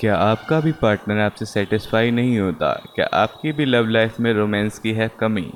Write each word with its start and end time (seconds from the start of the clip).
क्या 0.00 0.14
आपका 0.16 0.58
भी 0.60 0.70
पार्टनर 0.72 1.18
आपसे 1.20 1.44
सेटिस्फाई 1.44 2.10
नहीं 2.10 2.38
होता? 2.38 2.72
क्या 2.94 3.06
आपकी 3.14 3.50
भी 3.52 3.64
लव 3.64 3.88
लाइफ 3.88 4.20
में 4.20 4.32
रोमांस 4.34 4.78
की 4.78 4.92
है 4.92 5.08
कमी? 5.20 5.52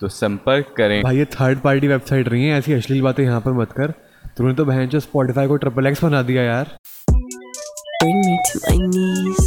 तो 0.00 0.08
संपर्क 0.08 0.74
करें। 0.76 1.02
भाई 1.02 1.16
ये 1.16 1.24
थर्ड 1.24 1.58
पार्टी 1.58 1.88
वेबसाइट 1.88 2.28
रही 2.28 2.46
है 2.46 2.58
ऐसी 2.58 2.72
अश्लील 2.72 3.02
बातें 3.02 3.22
यहाँ 3.24 3.40
पर 3.40 3.52
मत 3.52 3.72
कर। 3.72 3.92
तूने 4.38 4.54
तो 4.54 4.64
बहन 4.64 4.88
जो 4.88 5.00
स्पॉटिफाई 5.00 5.46
को 5.46 5.56
ट्रिपल 5.56 5.86
एक्स 5.86 6.04
बना 6.04 6.22
दिया 6.22 6.42
यार। 6.42 6.76
Bring 8.02 8.20
me 8.26 8.36
to 8.48 8.60
my 8.64 8.76
knees. 8.82 9.40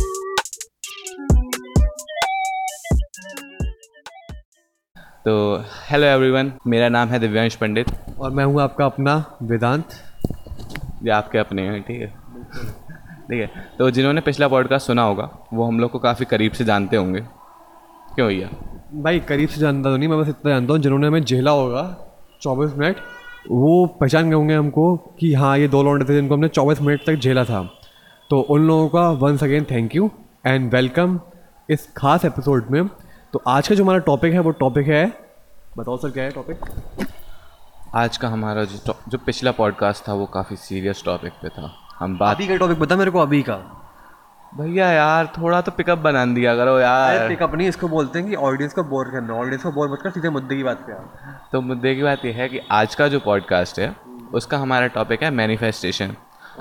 तो 5.26 5.66
हेलो 5.90 6.06
एवरीवन 6.08 6.52
मेरा 6.68 6.90
नाम 6.90 7.10
है 7.10 7.20
दिव्यांश 7.20 7.56
पंडित। 7.56 7.96
और 8.20 8.32
मैं 8.32 8.46
हूँ 8.46 8.62
आपका 8.62 8.86
अपना 8.86 9.24
वेदांत। 9.44 10.02
ये 11.04 11.12
आपके 11.12 11.38
अपने 11.38 11.62
हैं 11.62 11.82
ठीक 11.82 12.02
है? 12.02 12.14
ठीक 13.30 13.42
है 13.42 13.66
तो 13.80 13.90
जिन्होंने 13.92 14.22
पिछला 14.22 14.48
पॉडकास्ट 14.48 14.88
सुना 14.88 15.04
होगा 15.04 15.30
वो 15.54 15.66
हम 15.66 15.80
लोग 15.80 15.92
को 15.92 16.00
काफ़ी 16.00 16.26
करीब 16.26 16.52
से 16.52 16.66
जानते 16.66 16.98
होंगे। 16.98 17.20
क्यों 18.16 18.28
भैया? 18.28 18.48
भाई 19.02 19.20
करीब 19.20 19.50
से 19.50 19.62
जानता 19.62 19.90
तो 19.90 19.98
नहीं 19.98 20.08
मैं 20.10 20.20
बस 20.20 20.30
इतना 20.30 20.52
जानता 20.52 20.74
हूँ 20.74 20.82
जिन्होंने 20.82 21.08
हमें 21.08 21.24
झेला 21.24 21.52
होगा 21.52 21.84
चौबीस 22.42 22.72
मिनट 22.78 22.98
वो 23.50 23.86
पहचान 24.00 24.30
गए 24.30 24.36
होंगे 24.36 24.56
हमको 24.56 24.96
कि 25.20 25.34
हाँ 25.34 25.58
ये 25.58 25.68
दो 25.68 25.84
लौंडे 25.84 26.06
थे 26.06 26.16
जिनको 26.16 26.34
हमने 26.34 26.48
चौबीस 26.48 26.82
मिनट 26.82 27.06
तक 27.08 27.16
झेला 27.16 27.44
था। 27.44 27.62
तो 28.30 28.40
उन 28.40 28.68
लोगों 28.68 28.88
का 28.90 29.10
once 29.20 29.44
again 29.44 29.66
thank 29.72 29.96
you 29.96 30.10
and 30.48 30.74
welcome 30.74 31.20
इस 31.70 31.88
खास 31.98 32.26
एपिसोड 32.26 32.70
में। 32.72 32.88
तो 33.34 33.42
आज 33.48 33.68
का 33.68 33.76
जो 33.76 33.84
हमारा 33.84 34.00
टॉपिक 34.00 34.34
है 34.34 34.40
वो 34.40 34.52
टॉपिक 34.60 34.88
है 34.88 35.06
बताओ 35.78 35.98
सर 35.98 36.12
क्या 36.12 36.24
है 36.24 36.32
टॉपिक 36.32 36.66
आज 37.96 38.18
का 38.18 38.28
हमारा 38.28 38.64
जो 38.64 38.96
जो 39.10 39.18
पिछला 39.18 39.52
पॉडकास्ट 39.52 40.08
था 40.08 40.14
वो 40.14 40.26
काफ़ी 40.26 40.56
सीरियस 40.56 41.04
टॉपिक 41.06 41.34
पे 41.42 41.50
था। 41.50 41.72
हम 42.00 42.18
बात 42.18 42.36
अभी 42.36 42.48
का 42.48 42.56
टॉपिक 42.56 42.80
बता 42.80 42.96
मेरे 42.96 43.12
को 43.12 43.20
अभी 43.20 43.42
का। 43.42 43.56
भैया 44.54 44.88
यार 44.92 45.26
थोड़ा 45.38 45.60
तो 45.62 45.72
पिकअप 45.72 45.98
बना 45.98 46.26
दिया 46.26 46.56
करो 46.56 46.78
यार। 46.80 47.28
पिकअप 47.30 47.56
नहीं 47.56 47.68
इसको 47.68 47.88
बोलते 47.88 48.20
हैं 48.20 48.28
कि 48.30 48.36
ऑडियंस 48.36 48.74
को 48.74 48.84
बोर 48.84 49.10
करना। 49.12 49.34
ऑडियंस 49.34 49.64
को 49.64 49.72
बोर 49.72 49.92
मत 49.92 50.00
कर 50.02 50.12
सीधे 50.12 50.30
मुद्दे 50.30 50.56
की 50.56 50.64
बात 50.64 50.90
आ। 50.90 50.94
तो 51.52 51.62
मुद्दे 51.62 51.94
की 51.96 52.04
बात 52.04 52.26
यह 52.26 52.36
है 52.36 52.48
कि 52.50 52.60
आज 52.72 52.96
का 52.96 53.08
जो 53.08 53.20
पॉडकास्ट 53.20 53.80
है 53.80 53.96
उसका 54.34 54.58
हमारा 54.58 54.88
टॉपिक 54.88 55.24
है 55.24 55.32
मैनिफेस्टेशन 55.32 56.16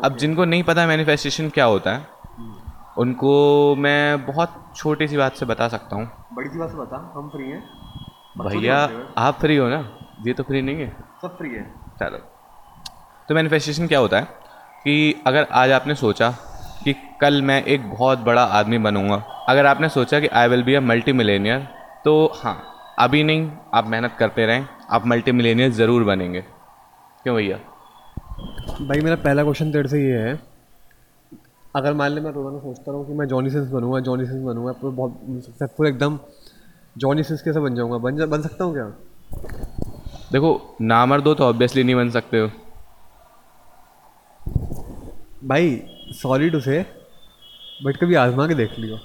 अब 0.05 0.17
जिनको 0.17 0.45
नहीं 0.45 0.63
पता 0.63 0.87
मैनिफेस्टेशन 0.87 1.49
क्या 1.49 1.65
होता 1.65 1.93
है 1.93 2.07
उनको 2.99 3.75
मैं 3.79 4.27
बहुत 4.27 4.73
छोटी 4.77 5.09
सी 5.09 5.17
बात 5.17 5.35
से 5.35 5.47
बता 5.47 5.69
सकता 5.69 5.97
हूँ। 5.97 6.11
बड़ी 6.33 6.49
सी 6.49 6.59
बात 6.59 6.71
से 6.71 6.77
बता 6.77 6.97
हम 7.17 7.29
फ्री 7.29 7.51
हैं? 7.51 7.63
भैया 8.39 8.79
आप 9.19 9.39
फ्री 9.41 9.57
हो 9.57 9.69
ना? 9.69 9.79
ये 10.27 10.33
तो 10.33 10.43
फ्री 10.43 10.63
नहीं 10.63 10.77
है। 10.77 10.89
सब 11.23 11.37
फ्री 11.39 11.51
है। 11.51 11.63
चलो। 12.01 12.19
तो 13.29 13.35
मैनिफेस्टेशन 13.35 13.87
क्या 13.87 13.99
होता 13.99 14.17
है? 14.17 14.48
कि 14.85 15.23
अगर 15.27 15.47
आज 15.53 15.71
आपने 15.71 15.95
सोचा 15.95 16.31
कि 16.85 16.93
कल 17.21 17.41
मैं 17.43 17.63
एक 17.65 17.89
बहुत 17.91 18.19
बड़ा 18.19 18.43
आदमी 18.59 18.79
बनूँगा 18.79 19.17
अगर 19.49 19.67
आपने 19.67 19.89
सोचा 19.89 20.21
कि 20.21 20.27
I 20.33 20.49
will 20.49 20.63
be 20.63 20.75
a 20.75 20.81
multi 20.81 21.13
millionaire 21.13 21.67
तो 22.05 22.15
हाँ 22.37 22.57
अभी 22.99 23.23
नहीं 23.23 23.51
आप 23.75 23.87
मेहनत 23.87 24.15
करते 24.19 24.47
रहें 24.47 24.67
आप 24.91 25.07
मल्टी 25.07 25.33
मिलेनियर 25.33 25.71
ज़रूर 25.71 26.05
बनेंगे। 26.05 26.41
क्यों 27.25 27.35
भैया? 27.37 27.57
भाई 28.81 29.01
मेरा 29.01 29.17
पहला 29.17 29.43
क्वेश्चन 29.43 29.73
तेरे 29.73 29.89
से 29.89 30.03
ये 30.03 30.19
है 30.19 30.39
अगर 31.77 31.95
मान 31.95 32.13
ले 32.13 32.21
मैं 32.21 32.31
रोज़ाना 32.33 32.59
सोचता 32.59 32.93
रहूँ 32.93 33.07
कि 33.07 33.13
मैं 33.13 33.27
जॉनी 33.29 33.51
सिंस 33.51 33.69
बनूँगा 33.71 34.01
जॉनी 34.01 34.27
सिंस 34.27 34.43
बनूँगा 34.45 34.73
तो 34.73 34.91
बहुत 34.93 35.45
सक्सेसफुल 35.47 35.87
एकदम 35.87 36.19
जॉनी 36.97 37.23
सिंस 37.23 37.43
कैसे 37.43 37.61
बन 37.61 37.75
जाऊँगा? 37.75 37.99
बन 37.99 38.17
जा 38.17 38.27
बन 38.27 38.43
सकता 38.43 38.65
हूँ 38.65 38.75
क्या? 38.75 38.85
देखो 40.33 40.77
नामर 40.81 41.21
दो 41.21 41.35
तो 41.35 41.45
ऑब्वियसली 41.45 41.85
नहीं 41.85 41.95
बन 41.95 42.11
सकते 42.11 42.41
हो। 42.41 42.51
भाई 45.45 45.83
सॉरी 46.13 46.51
टू 46.51 46.61
से 46.61 46.87
बट 47.85 47.97
कभी 47.97 48.15
आजमा 48.15 48.47
के 48.47 48.55
देख 48.55 48.79
लियो। 48.79 48.97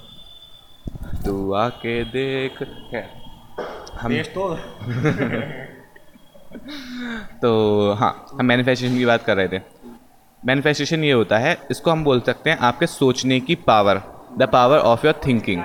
तू 1.24 1.52
आके 1.52 2.04
देख 2.04 2.62
खैर 2.62 3.08
हम 4.00 4.22
तो। 4.22 4.54
तो 7.42 7.92
हाँ 7.92 8.26
हम 8.32 8.46
मैनिफेस्टेशन 8.46 8.96
की 8.96 9.06
बात 9.06 9.24
कर 9.24 9.36
रहे 9.36 9.48
थे। 9.48 9.60
मैनिफेस्टेशन 10.46 11.04
ये 11.04 11.12
होता 11.12 11.38
है 11.38 11.58
इसको 11.70 11.90
हम 11.90 12.04
बोल 12.04 12.20
सकते 12.20 12.50
हैं 12.50 12.58
आपके 12.58 12.86
सोचने 12.86 13.40
की 13.40 13.54
power 13.54 14.02
the 14.38 14.42
power 14.42 14.78
of 14.78 15.06
your 15.06 15.20
thinking 15.26 15.62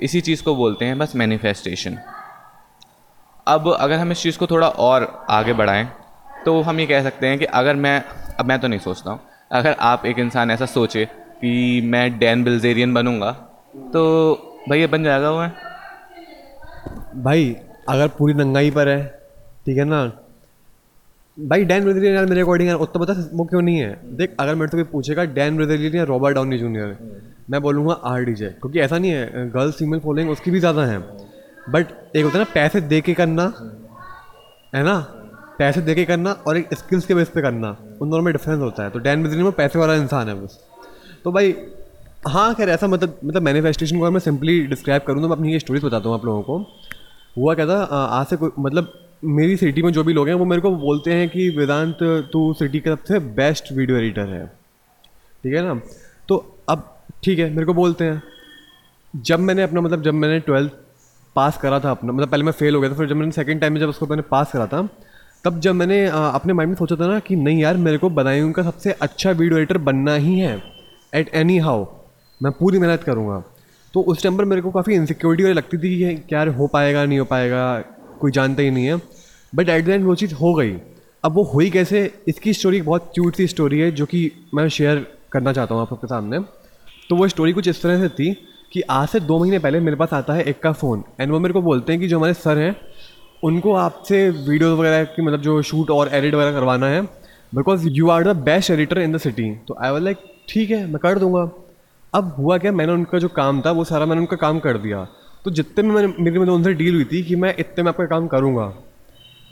इसी 0.00 0.20
चीज़ 0.20 0.42
को 0.42 0.56
बोलते 0.56 0.84
हैं 0.84 0.98
बस 0.98 1.16
मैनिफेस्टेशन 1.16 1.98
अब 3.46 3.76
अगर 3.80 3.98
हम 3.98 4.12
इस 4.12 4.22
चीज़ 4.22 4.38
को 4.38 4.46
थोड़ा 4.46 4.68
और 4.68 5.26
आगे 5.30 5.52
बढ़ाएँ 5.52 5.88
तो 6.44 6.62
हम 6.62 6.80
ये 6.80 6.86
कह 6.86 7.02
सकते 7.02 7.26
हैं 7.26 7.38
कि 7.38 7.44
अगर 7.44 7.74
मैं 7.74 8.02
अब 8.40 8.46
मैं 8.46 8.58
तो 8.58 8.68
नहीं 8.68 8.80
सोचता 8.80 9.10
हूँ 9.10 9.20
अगर 9.50 9.76
आप 9.80 10.06
एक 10.06 10.18
इंसान 10.18 10.50
ऐसा 10.50 10.66
सोचे 10.66 11.04
कि 11.40 11.80
मैं 11.84 12.18
डैन 12.18 12.44
बिल्जेरियन 12.44 12.94
बनूँगा 12.94 13.30
तो 13.92 14.02
भैया 14.68 14.86
बन 14.86 15.04
जाएगा 15.04 15.30
वो। 15.30 15.46
भाई, 17.22 17.56
अगर 17.88 18.08
पूरी 18.08 18.34
नंगाई 18.34 18.70
पर 18.70 18.88
है, 18.88 19.06
ठीक 19.66 19.78
है 19.78 19.84
ना? 19.84 20.04
भाई, 21.38 21.64
डैन 21.64 21.84
ब्रेजिलियन 21.84 22.14
यार 22.14 22.26
मेरे 22.26 22.40
अकॉर्डिंग 22.40 22.68
यार 22.68 22.78
उतना 22.78 23.04
पता 23.04 23.12
वो 23.32 23.44
क्यों 23.44 23.62
नहीं 23.62 23.78
है? 23.78 24.16
देख, 24.16 24.34
अगर 24.40 24.54
मेरे 24.54 24.70
तो 24.70 24.76
कोई 24.76 24.84
पूछेगा, 24.84 25.24
डैन 25.24 25.56
ब्रेजिलियन 25.56 25.96
या 25.96 26.04
रॉबर्ट 26.04 26.34
डाउनी 26.34 26.58
जूनियर, 26.58 26.96
मैं 27.50 27.60
बोलूँगा 27.62 27.94
आर 28.04 28.24
डी 28.24 28.34
जे 28.34 28.48
क्योंकि 28.50 28.80
ऐसा 28.80 28.98
नहीं 28.98 29.10
है, 29.10 29.48
गर्ल्स 29.50 29.76
फीमेल 29.76 30.00
फॉलोइंग 30.00 30.30
उसकी 30.30 30.50
भी 30.50 30.60
ज़्यादा 30.60 30.84
है। 30.84 30.98
बट 31.70 32.16
एक 32.16 32.24
होता 32.24 32.38
है 32.38 32.44
ना, 32.44 32.50
पैसे 32.54 32.80
दे 32.80 33.00
के 33.00 33.14
करना, 33.14 33.52
है 34.74 34.82
ना? 34.82 34.98
पैसे 35.58 35.80
दे 35.80 35.94
के 35.94 36.04
करना 36.04 36.32
और 36.46 36.56
एक 36.56 36.74
स्किल्स 36.74 37.06
के 37.06 37.14
बेस 37.14 37.28
पे 37.28 37.42
करना। 37.42 37.76
उन 38.00 38.10
दोनों 38.10 38.22
में 38.22 38.32
डिफरेंस 38.32 38.60
होता 38.60 38.82
है। 38.82 38.90
तो 38.90 38.98
डैन 38.98 39.22
ब्रेजिलियन 39.22 39.44
में 39.44 39.52
पैसे 39.54 39.78
वाला 39.78 39.94
इंसान 39.94 40.28
है 40.28 40.34
बस 40.34 40.58
तो 41.24 41.32
भाई 41.32 41.54
हाँ 42.26 42.54
खैर, 42.54 42.68
ऐसा 42.68 42.86
मतलब 42.86 43.18
मतलब 43.24 43.42
मैनिफेस्टेशन 43.42 43.98
को 43.98 44.10
मैं 44.10 44.20
सिंपली 44.20 44.60
डिस्क्राइब 44.66 45.02
करूँ 45.02 45.22
तो 45.22 45.28
मैं 45.28 45.36
अपनी 45.36 45.52
ये 45.52 45.58
स्टोरीज 45.58 45.84
बताता 45.84 46.08
हूँ 46.08 46.18
आप 46.18 46.24
लोगों 46.24 46.42
को। 46.42 46.58
हुआ 47.36 47.54
क्या 47.54 47.66
था 47.66 47.82
आज 47.94 48.26
से 48.26 48.36
कोई 48.36 48.50
मतलब 48.58 48.92
मेरी 49.24 49.56
सिटी 49.56 49.82
में 49.82 49.90
जो 49.92 50.02
भी 50.04 50.12
लोग 50.12 50.28
हैं, 50.28 50.34
वो 50.34 50.44
मेरे 50.44 50.62
को 50.62 50.70
बोलते 50.72 51.12
हैं 51.12 51.28
कि, 51.28 51.48
वेदांत, 51.50 51.98
तू 52.32 52.52
सिटी 52.54 52.80
की 52.80 52.90
सबसे 52.90 53.18
बेस्ट 53.36 53.72
वीडियो 53.72 53.98
एडिटर 53.98 54.28
है। 54.28 54.46
ठीक 55.44 55.54
है 55.54 55.62
ना? 55.62 55.80
तो 56.28 56.36
अब, 56.68 56.82
ठीक 57.24 57.38
है, 57.38 57.48
मेरे 57.50 57.66
को 57.66 57.74
बोलते 57.74 58.04
हैं। 58.04 58.22
जब 59.14 59.40
मैंने 59.40 59.62
अपना 59.62 59.80
मतलब 59.80 60.02
जब 60.02 60.14
मैंने 60.14 60.38
ट्वेल्थ 60.40 60.72
पास 61.36 61.58
करा 61.58 61.80
था 61.80 61.90
अपना 61.90 62.12
मतलब 62.12 62.28
पहले 62.28 62.44
मैं 62.44 62.52
फेल 62.52 62.74
हो 62.74 62.80
गया 62.80 62.90
था, 62.90 62.94
फिर 62.94 63.08
जब 63.08 63.16
मैंने 63.16 63.32
सेकंड 63.32 63.60
टाइम 63.60 63.72
में 63.72 63.80
जब 63.80 63.88
उसको 63.88 64.06
मैंने 64.06 64.22
पास 64.30 64.52
करा 64.52 64.66
था 64.66 64.82
तब 65.46 65.58
जब 65.60 65.74
मैंने 65.74 65.96
अपने 66.06 66.52
माइंड 66.52 66.68
में 66.68 66.76
सोचा 66.76 66.96
था 66.96 67.06
ना 67.06 67.18
कि 67.18 67.36
नहीं 67.36 67.60
यार, 67.60 67.76
मेरे 67.76 67.98
को 67.98 68.08
बनाई 68.10 68.52
का 68.52 68.62
सबसे 68.62 68.92
अच्छा 68.92 69.30
वीडियो 69.30 69.58
एडिटर 69.58 69.78
बनना 69.78 70.14
ही 70.14 70.38
है। 70.38 70.62
एट 71.14 71.28
एनी 71.34 71.58
हाउ 71.58 71.84
मैं 72.40 72.52
पूरी 72.52 72.78
मेहनत 72.78 73.02
करूँगा। 73.02 73.42
तो 73.94 74.00
उस 74.02 74.22
टाइम 74.22 74.38
पर 74.38 74.44
मेरे 74.44 74.62
को 74.62 74.70
काफ़ी 74.70 74.94
इनसिक्योरिटी 74.94 75.52
लगती 75.52 75.78
थी 75.78 75.98
कि 75.98 76.34
यार, 76.34 76.48
हो 76.48 76.66
पाएगा, 76.66 77.04
नहीं 77.04 77.18
हो 77.18 77.24
पाएगा, 77.24 77.78
कोई 78.20 78.30
जानता 78.30 78.62
ही 78.62 78.70
नहीं 78.70 78.86
है। 78.86 78.96
बट 79.52 79.68
एट 79.68 79.84
द 79.84 79.88
एंड 79.88 80.04
वो 80.04 80.14
चीज़ 80.14 80.34
हो 80.34 80.52
गई। 80.54 80.74
अब 81.24 81.34
वो 81.34 81.42
हुई 81.44 81.70
कैसे, 81.70 82.10
इसकी 82.28 82.52
स्टोरी 82.52 82.82
बहुत 82.82 83.10
क्यूट 83.14 83.36
सी 83.36 83.46
स्टोरी 83.46 83.80
है, 83.80 83.90
जो 83.90 84.06
कि 84.06 84.30
मैं 84.54 84.68
शेयर 84.68 85.06
करना 85.32 85.52
चाहता 85.52 85.74
हूँ 85.74 85.82
आप 85.82 85.90
सबके 85.90 86.06
सामने। 86.06 86.40
तो 87.08 87.16
वो 87.16 87.28
स्टोरी 87.28 87.52
कुछ 87.52 87.68
इस 87.68 87.82
तरह 87.82 88.00
से 88.00 88.08
थी 88.08 88.32
कि 88.72 88.80
आज 88.90 89.08
से 89.08 89.20
दो 89.20 89.38
महीने 89.38 89.58
पहले 89.58 89.80
मेरे 89.80 89.96
पास 89.96 90.12
आता 90.12 90.34
है 90.34 90.44
एक 90.44 90.62
का 90.62 90.72
फ़ोन 90.72 91.04
एंड 91.20 91.32
वो 91.32 91.38
मेरे 91.40 91.54
को 91.54 91.62
बोलते 91.62 91.92
हैं 91.92 92.00
कि 92.00 92.08
जो 92.08 92.18
हमारे 92.18 92.34
सर 92.34 92.58
हैं 92.58 92.74
उनको 93.46 93.72
आपसे 93.76 94.28
वीडियो 94.30 94.74
वगैरह 94.76 95.04
की 95.06 95.22
मतलब 95.22 95.40
जो 95.40 95.60
शूट 95.62 95.90
और 95.90 96.08
एडिट 96.08 96.34
वगैरह 96.34 96.52
करवाना 96.52 96.86
है 96.88 97.02
because 97.52 97.86
you 97.88 98.08
are 98.10 98.24
the 98.24 98.36
best 98.44 98.70
editor 98.70 98.98
in 99.00 99.12
the 99.12 99.18
city 99.18 99.50
तो 99.68 99.76
आई 99.80 99.90
वाज 99.90 100.02
लाइक 100.02 100.18
ठीक 100.48 100.70
है, 100.70 100.86
मैं 100.86 100.98
कर 100.98 101.18
दूँगा. 101.18 101.48
अब 102.12 102.34
हुआ 102.38 102.56
क्या, 102.58 102.72
मैंने 102.72 102.92
उनका 102.92 103.18
जो 103.18 103.28
काम 103.30 103.60
था, 103.62 103.70
वो 103.70 103.84
सारा 103.84 104.06
मैंने 104.06 104.20
उनका 104.20 104.36
काम 104.38 104.58
कर 104.58 104.78
दिया। 104.78 105.06
तो 105.44 105.50
जितने 105.50 105.82
में 105.84 105.94
मैंने, 105.94 106.12
मेरी 106.18 106.38
मतलब 106.38 106.52
उनसे 106.52 106.72
डील 106.74 106.94
हुई 106.94 107.04
थी 107.04 107.22
कि 107.22 107.36
मैं 107.36 107.54
इतने 107.58 107.84
में 107.84 107.88
आपका 107.88 108.06
काम 108.06 108.26
करूँगा। 108.28 108.72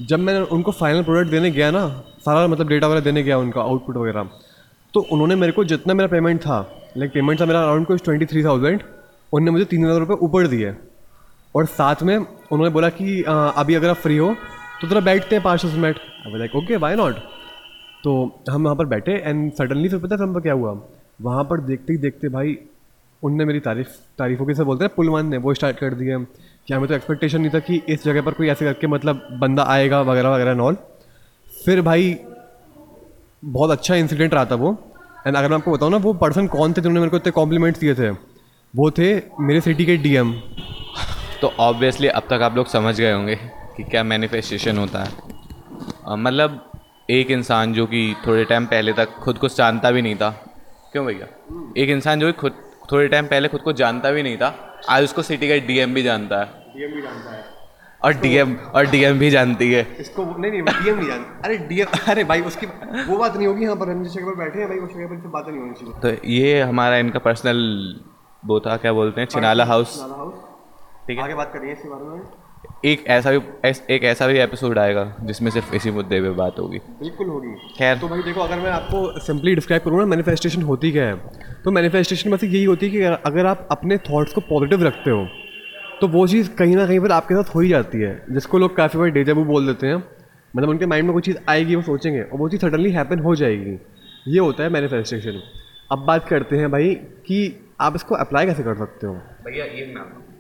जब 0.02 0.20
मैंने 0.20 0.40
उनको 0.52 0.72
फाइनल 0.72 1.02
प्रोडक्ट 1.02 1.30
देने 1.30 1.50
गया 1.50 1.70
ना, 1.70 1.86
सारा 2.24 2.46
मतलब 2.46 2.68
डेटा 2.68 2.86
वगैरह 2.86 3.04
देने 3.04 3.22
गया 3.22 3.38
उनका 3.38 3.60
आउटपुट 3.62 3.96
वगैरह 3.96 4.28
तो 4.94 5.00
उन्होंने 5.12 5.34
मेरे 5.36 5.52
को 5.52 5.64
जितना 5.64 5.94
मेरा 5.94 6.08
पेमेंट 6.08 6.40
था 6.40 6.58
लाइक 6.96 7.12
पेमेंट 7.12 7.40
था 7.40 7.46
मेरा 7.46 7.62
अराउंड 7.62 7.86
कुछ 7.86 8.02
ट्वेंटी 8.04 8.26
थ्री 8.26 8.44
थाउज़ेंड 8.44 8.82
उनने 9.32 9.50
मुझे 9.50 9.64
तीन 9.64 9.84
हज़ार 9.84 9.98
रुपये 9.98 10.16
ऊपर 10.22 10.46
दिए। 10.46 10.70
और 11.54 11.66
साथ 11.66 12.02
में 12.02 12.16
उन्होंने 12.16 12.70
बोला 12.70 12.88
कि 12.90 13.22
अभी 13.28 13.74
अगर 13.74 13.88
आप 13.88 13.96
फ्री 13.96 14.16
हो 14.16 14.34
तो 14.80 14.88
थोड़ा 14.90 15.00
बैठते 15.00 15.34
हैं 15.34 15.42
पाँच 15.44 15.64
दस 15.66 15.74
मिनट. 15.74 15.98
अब 16.26 16.36
लाइक 16.36 16.54
ओके 16.56 16.78
बाय 16.78 16.96
नॉट 16.96 17.18
तो 18.04 18.42
हम 18.50 18.62
वहाँ 18.62 18.76
पर 18.76 18.86
बैठे 18.86 19.12
एंड 19.18 19.52
सडनली 19.52 19.88
फिर 19.88 19.98
पता 19.98 20.14
है 20.14 20.22
हम 20.22 20.40
क्या 20.40 20.52
हुआ? 20.52 20.78
वहाँ 21.22 21.44
पर 21.44 21.60
देखते 21.60 21.92
ही 21.92 21.98
देखते 21.98 22.28
भाई, 22.28 22.56
उनने 23.22 23.44
मेरी 23.44 23.60
तारीफ़, 23.60 23.88
तारीफों 24.18 24.46
के 24.46 24.54
से 24.54 24.64
बोलते 24.64 24.84
हैं 24.84 24.92
पुलवान 24.96 25.26
ने 25.26 25.36
वो 25.36 25.54
स्टार्ट 25.54 25.76
कर 25.76 25.94
दिया 25.94 26.18
कि 26.18 26.74
हमें 26.74 26.86
तो 26.88 26.94
एक्सपेक्टेशन 26.94 27.40
नहीं 27.40 27.50
था 27.50 27.58
कि 27.58 27.80
इस 27.88 28.04
जगह 28.04 28.22
पर 28.22 28.32
कोई 28.32 28.48
ऐसे 28.48 28.64
करके 28.64 28.86
मतलब 28.86 29.26
बंदा 29.40 29.64
आएगा 29.64 30.00
वगैरह 30.02 30.30
वगैरह 30.30 30.54
नॉल 30.54 30.76
फिर 31.64 31.80
भाई, 31.82 32.16
बहुत 33.42 33.70
अच्छा 33.70 33.94
इंसिडेंट 33.94 34.34
रहा 34.34 34.44
था 34.44 34.54
वो। 34.54 34.76
एंड 35.26 35.36
अगर 35.36 35.48
मैं 35.48 35.56
आपको 35.56 35.72
बताऊँ 35.72 35.90
ना, 35.90 35.96
वो 35.96 36.12
पर्सन 36.14 36.46
कौन 36.46 36.72
थे 36.72 36.74
जिन्होंने 36.74 37.00
मेरे 37.00 37.10
को 37.10 37.16
इतने 37.16 37.32
कॉम्प्लीमेंट्स 37.32 37.80
दिए 37.80 37.94
थे? 37.94 38.10
वो 38.74 38.90
थे 38.90 39.14
मेरे 39.40 39.60
सिटी 39.60 39.84
के 39.86 39.96
डीएम 39.96 40.34
तो 41.44 41.48
ऑब्वियसली 41.60 42.08
अब 42.08 42.22
तक 42.22 42.42
आप 42.42 42.54
लोग 42.56 42.66
समझ 42.66 42.94
गए 43.00 43.12
होंगे 43.12 43.34
कि 43.76 43.82
क्या 43.84 44.02
मैनिफेस्टेशन 44.02 44.78
होता 44.78 45.02
है। 45.04 46.16
मतलब 46.18 46.60
एक 47.10 47.30
इंसान 47.30 47.72
जो 47.72 47.84
कि 47.86 48.14
थोड़े 48.26 48.44
टाइम 48.44 48.66
पहले 48.66 48.92
तक 48.92 49.10
खुद 49.24 49.38
को 49.38 49.48
जानता 49.48 49.90
भी 49.90 50.02
नहीं 50.02 50.16
था। 50.16 50.30
क्यों 50.92 51.04
भैया? 51.06 51.26
एक 51.76 51.90
इंसान 51.90 52.20
जो 52.20 52.26
कि 52.26 52.32
खुद 52.32 52.52
थोड़े 52.92 53.08
टाइम 53.08 53.26
पहले 53.26 53.48
खुद 53.48 53.60
को 53.60 53.72
जानता 53.72 54.10
भी 54.10 54.22
नहीं 54.22 54.36
था 54.36 54.48
आज 54.88 55.04
उसको 55.04 55.22
सिटी 55.22 55.48
का 55.48 55.66
डीएम 55.66 55.94
भी 55.94 56.02
जानता 56.02 56.38
है। 56.38 56.46
डीएम 56.76 56.94
भी 56.94 57.02
जानता 57.02 57.34
है। 57.34 57.44
और 58.02 58.14
डीएम 58.22 58.56
और 58.74 58.86
डीएम 58.86 59.18
भी 59.18 59.30
जानती 59.30 59.72
है। 59.72 59.86
इसको 60.00 60.24
नहीं 60.24 60.50
नहीं 60.52 60.62
डीएम 60.62 60.96
नहीं 60.96 61.08
जानता 61.08 61.42
अरे 61.44 61.58
डीएम 61.68 61.98
अरे 62.08 62.24
भाई 62.24 62.40
उसकी 62.42 62.66
वो 62.66 63.18
बात 63.18 63.36
नहीं 63.36 63.46
होगी 63.46 63.64
यहाँ 63.64 63.76
पर 63.76 63.90
हम 63.90 64.02
जिस 64.04 64.12
जगह 64.12 64.30
पर 64.30 64.36
बैठे 64.36 64.58
हैं 64.58 64.68
भाई 64.68 64.78
उस 64.78 64.94
जगह 64.94 65.06
पर 65.06 65.28
बातें 65.28 65.52
नहीं 65.52 65.60
होनी 65.60 65.74
चाहिए। 65.74 66.16
तो 66.16 66.26
ये 66.30 66.60
हमारा 66.62 66.96
इनका 66.96 67.18
पर्सनल 67.18 67.62
वो 68.42 68.60
था 68.60 68.76
क्या 68.76 68.92
बोलते 68.92 69.20
हैं 69.20 69.28
चिनाला 69.28 69.64
हाउस 69.64 70.00
नाला 70.00 70.14
हाउस 70.14 70.43
ठीक 71.06 71.18
है। 71.18 71.24
आगे 71.24 71.34
बात 71.34 71.52
करिए 71.52 71.72
इसके 71.72 71.88
बारे 71.88 72.04
में। 72.04 72.20
एक 72.84 73.04
ऐसा 73.06 73.30
भी 73.30 73.38
ऐस, 73.64 73.82
एक 73.90 74.04
ऐसा 74.04 74.26
भी 74.26 74.38
एपिसोड 74.38 74.78
आएगा 74.78 75.04
जिसमें 75.20 75.50
सिर्फ़ 75.50 75.74
इसी 75.74 75.90
मुद्दे 75.90 76.20
पे 76.20 76.30
बात 76.30 76.58
होगी। 76.58 76.78
बिल्कुल 77.00 77.26
होगी। 77.26 77.52
खैर। 77.78 77.98
तो 77.98 78.08
भाई 78.08 78.22
देखो 78.22 78.40
अगर 78.40 78.58
मैं 78.58 78.70
आपको 78.70 79.20
सिंपली 79.20 79.54
डिस्क्राइब 79.54 79.82
करूँ 79.82 79.98
ना 79.98 80.06
मैनिफेस्टेशन 80.06 80.62
होती 80.62 80.92
क्या 80.92 81.06
है 81.06 81.16
तो 81.64 81.70
मैनिफेस्टेशन 81.70 82.30
बस 82.30 82.44
यही 82.44 82.64
होती 82.64 82.86
है 82.86 82.92
कि 82.92 83.02
अगर 83.26 83.46
आप 83.46 83.68
अपने 83.70 83.98
थॉट्स 83.98 84.32
को 84.32 84.40
पॉजिटिव 84.40 84.82
रखते 84.82 85.10
हो 85.10 85.26
तो 86.00 86.08
वो 86.08 86.26
चीज़ 86.26 86.50
कहीं 86.50 86.76
ना 86.76 86.86
कहीं 86.86 87.00
पर 87.00 87.12
आपके 87.12 87.34
साथ 87.34 87.54
हो 87.54 87.60
ही 87.60 87.68
जाती 87.68 88.00
है 88.00 88.14
जिसको 88.30 88.58
लोग 88.58 88.76
काफ़ी 88.76 88.98
बार 88.98 89.08
डेजाबू 89.10 89.44
बोल 89.44 89.66
देते 89.66 89.86
हैं। 89.86 90.02
मतलब 90.56 90.68
उनके 90.68 90.86
माइंड 90.86 91.04
में 91.04 91.12
कोई 91.12 91.22
चीज़ 91.22 91.36
आएगी 91.48 91.74
वो 91.76 91.82
सोचेंगे 91.82 92.22
और 92.22 92.38
वो 92.38 92.48
चीज़ 92.48 92.60
सडनली 92.60 92.90
हैपन 92.90 93.18
हो 93.18 93.34
जाएगी। 93.34 93.78
ये 94.28 94.38
होता 94.38 94.62
है 94.62 94.68
मैनिफेस्टेशन 94.70 95.42
अब 95.92 96.04
बात 96.06 96.28
करते 96.28 96.56
हैं 96.56 96.70
भाई 96.70 96.94
कि 97.26 97.38
आप 97.80 97.94
इसको 97.96 98.14
अप्लाई 98.14 98.46
कैसे 98.46 98.62
कर 98.62 98.74
सकते 98.74 99.06
हो। 99.06 99.14
भैया 99.14 99.64
ये 99.64 99.94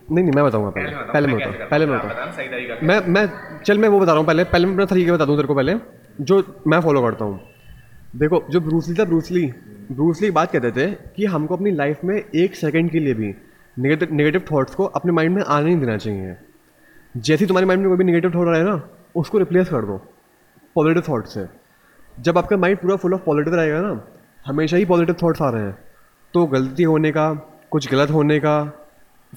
नहीं 0.08 0.24
नहीं 0.24 0.32
मैं 0.36 0.44
बताऊँगा 0.44 0.70
पहले। 0.70 0.90
पहले 1.12 1.26
मैं 1.26 1.36
बताऊँ 1.36 1.68
पहले 1.70 1.86
मैं 1.86 1.98
बताऊँ? 1.98 2.78
मैं 2.82 3.00
मैं 3.08 3.28
चल 3.64 3.78
मैं 3.78 3.88
वो 3.88 4.00
बता 4.00 4.12
रहा 4.12 4.18
हूँ 4.18 4.26
पहले 4.26 4.44
पहले 4.44 4.66
मैं 4.66 4.74
अपना 4.74 4.84
तरीके 4.86 5.12
बता 5.12 5.24
दूँ 5.24 5.36
तेरे 5.36 5.48
को 5.48 5.54
पहले। 5.54 5.74
जो 6.20 6.42
मैं 6.66 6.80
फॉलो 6.80 7.02
करता 7.02 7.24
हूँ। 7.24 7.40
देखो 8.16 8.42
जो 8.50 8.60
ब्रूसली 8.60 8.94
था 8.94 9.04
ब्रूसली 9.04 9.46
ब्रूसली 9.92 10.30
बात 10.30 10.52
कहते 10.52 10.70
थे 10.72 10.90
कि 11.16 11.24
हमको 11.26 11.56
अपनी 11.56 11.70
लाइफ 11.70 12.04
में 12.04 12.14
एक 12.16 12.54
सेकंड 12.56 12.90
के 12.90 12.98
लिए 12.98 13.14
भी 13.14 13.34
नेगेटिव 13.76 14.12
नेगेटिव 14.12 14.42
थॉट्स 14.52 14.74
को 14.74 14.84
अपने 14.84 15.12
माइंड 15.12 15.34
में 15.36 15.42
आने 15.42 15.64
नहीं 15.64 15.78
देना 15.78 15.96
चाहिए। 15.96 16.36
जैसे 17.14 17.44
ही 17.44 17.46
तुम्हारे 17.46 17.66
माइंड 17.66 17.82
में 17.82 17.88
कोई 17.90 17.98
भी 17.98 18.04
नेगेटिव 18.04 18.34
थॉट 18.34 18.48
आए 18.48 18.62
ना 18.62 18.80
उसको 19.16 19.38
रिप्लेस 19.38 19.68
कर 19.68 19.84
दो। 19.84 19.96
पॉजिटिव 20.76 21.02
थॉट 21.08 21.26
से। 21.26 21.46
जब 22.14 22.38
आपका 22.38 22.56
माइंड 22.56 22.78
पूरा 22.78 22.96
फुल 22.96 23.14
ऑफ़ 23.14 23.20
पॉजिटिव 23.20 23.54
रहेगा 23.54 23.80
ना 23.80 24.00
हमेशा 24.46 24.76
ही 24.76 24.84
पॉजिटिव 24.84 25.14
थाट्स 25.14 25.42
आ 25.42 25.50
रहे 25.50 25.62
हैं। 25.62 25.76
तो 26.34 26.46
गलती 26.46 26.82
होने 26.82 27.10
का 27.12 27.32
कुछ 27.70 27.90
गलत 27.92 28.10
होने 28.10 28.38
का 28.38 28.56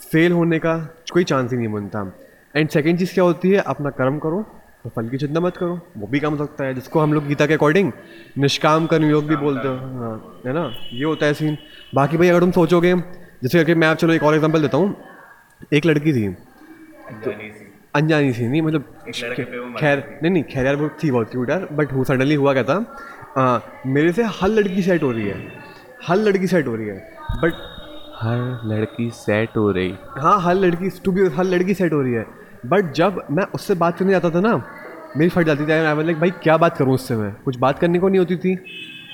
फेल 0.01 0.31
होने 0.31 0.59
का 0.59 0.77
कोई 1.13 1.23
चांस 1.23 1.51
ही 1.51 1.57
नहीं 1.57 1.67
बनता। 1.67 2.11
एंड 2.55 2.69
सेकेंड 2.69 2.99
चीज़ 2.99 3.13
क्या 3.13 3.23
होती 3.23 3.51
है? 3.51 3.59
अपना 3.67 3.89
कर्म 3.91 4.17
करो 4.19 4.41
तो 4.83 4.89
फल 4.95 5.07
की 5.09 5.17
चिंता 5.17 5.39
मत 5.39 5.57
करो। 5.57 5.79
वो 5.97 6.07
भी 6.07 6.19
काम 6.19 6.33
हो 6.33 6.45
सकता 6.45 6.63
है 6.63 6.73
जिसको 6.73 6.99
हम 6.99 7.13
लोग 7.13 7.27
गीता 7.27 7.45
के 7.45 7.53
अकॉर्डिंग 7.53 7.91
निष्काम 8.37 8.85
कर्म 8.87 9.05
योग 9.05 9.25
भी 9.27 9.35
बोलते 9.35 9.67
हो। 9.67 9.75
हाँ 9.75 10.41
है 10.45 10.53
ना? 10.53 10.71
ये 10.93 11.03
होता 11.05 11.25
है 11.25 11.33
सीन 11.33 11.57
बाकी 11.95 12.17
भाई 12.17 12.27
अगर 12.29 12.39
तुम 12.39 12.51
सोचोगे 12.51 12.93
जैसे 12.95 13.57
करके 13.57 13.75
मैं 13.75 13.87
आप 13.87 13.97
चलो 13.97 14.13
एक 14.13 14.23
और 14.23 14.33
एग्जांपल 14.35 14.61
देता 14.61 14.77
हूँ। 14.77 14.95
एक 15.73 15.85
लड़की 15.85 16.13
थी। 16.13 16.25
अनजानी 17.95 18.31
सी। 18.33 18.47
नहीं 18.47 18.61
मतलब 18.61 18.81
खैर 19.79 20.03
नहीं 20.23 20.31
नहीं 20.31 20.43
खैर 20.43 20.65
यार 20.65 20.75
वो 20.75 20.89
थी 21.03 21.11
बहुत 21.11 21.31
क्यूट 21.31 21.49
यार 21.49 21.67
बट 21.71 21.93
वो 21.93 22.03
सडनली 22.03 22.35
हुआ 22.35 22.53
क्या 22.53 22.63
था? 22.63 22.77
आ, 23.37 23.59
मेरे 23.85 24.11
से 24.11 24.23
हर 24.23 24.49
लड़की 24.49 24.81
सेट 24.81 25.03
हो 25.03 25.11
रही 25.11 25.27
है। 25.27 25.47
हर 26.07 26.17
लड़की 26.17 26.47
सेट 26.47 26.67
हो 26.67 26.75
रही 26.75 26.87
है 26.87 26.97
बट 27.41 27.53
हर 28.17 28.61
लड़की 28.65 29.09
सेट 29.09 29.57
हो 29.57 29.71
रही। 29.71 29.93
हाँ 30.17 30.39
हर 30.41 30.55
लड़की 30.55 30.89
टू 31.05 31.11
बी 31.11 31.27
हर 31.35 31.43
लड़की 31.43 31.73
सेट 31.73 31.93
हो 31.93 32.01
रही 32.01 32.13
है। 32.13 32.25
बट 32.65 32.91
जब 32.93 33.21
मैं 33.31 33.43
उससे 33.55 33.73
बात 33.75 33.97
करने 33.97 34.11
जाता 34.11 34.29
था 34.29 34.39
ना 34.39 34.55
मेरी 35.17 35.29
फट 35.29 35.45
जाती 35.45 35.67
थी 35.67 35.71
आई 35.71 36.03
लाइक 36.03 36.19
भाई 36.19 36.31
क्या 36.43 36.57
बात 36.57 36.77
करूँ 36.77 36.93
उससे 36.93 37.15
मैं? 37.15 37.31
कुछ 37.45 37.57
बात 37.57 37.79
करने 37.79 37.99
को 37.99 38.09
नहीं 38.09 38.19
होती 38.19 38.35
थी। 38.35 38.57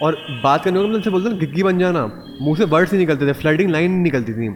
और 0.04 0.16
बात 0.44 0.64
करने 0.64 0.80
को 0.80 0.88
मतलब 0.88 1.12
बोलते 1.12 1.30
ना 1.30 1.36
गिग्गी 1.36 1.64
बन 1.64 1.80
जाना। 1.80 2.06
मुँह 2.42 2.58
से 2.58 2.66
वर्ड्स 2.66 2.92
ही 2.94 2.98
निकलते 2.98 3.28
थे 3.28 3.34
फ्लडिंग 3.34 3.70
लाइन 3.72 3.92
निकलती 3.92 4.34
थी। 4.34 4.48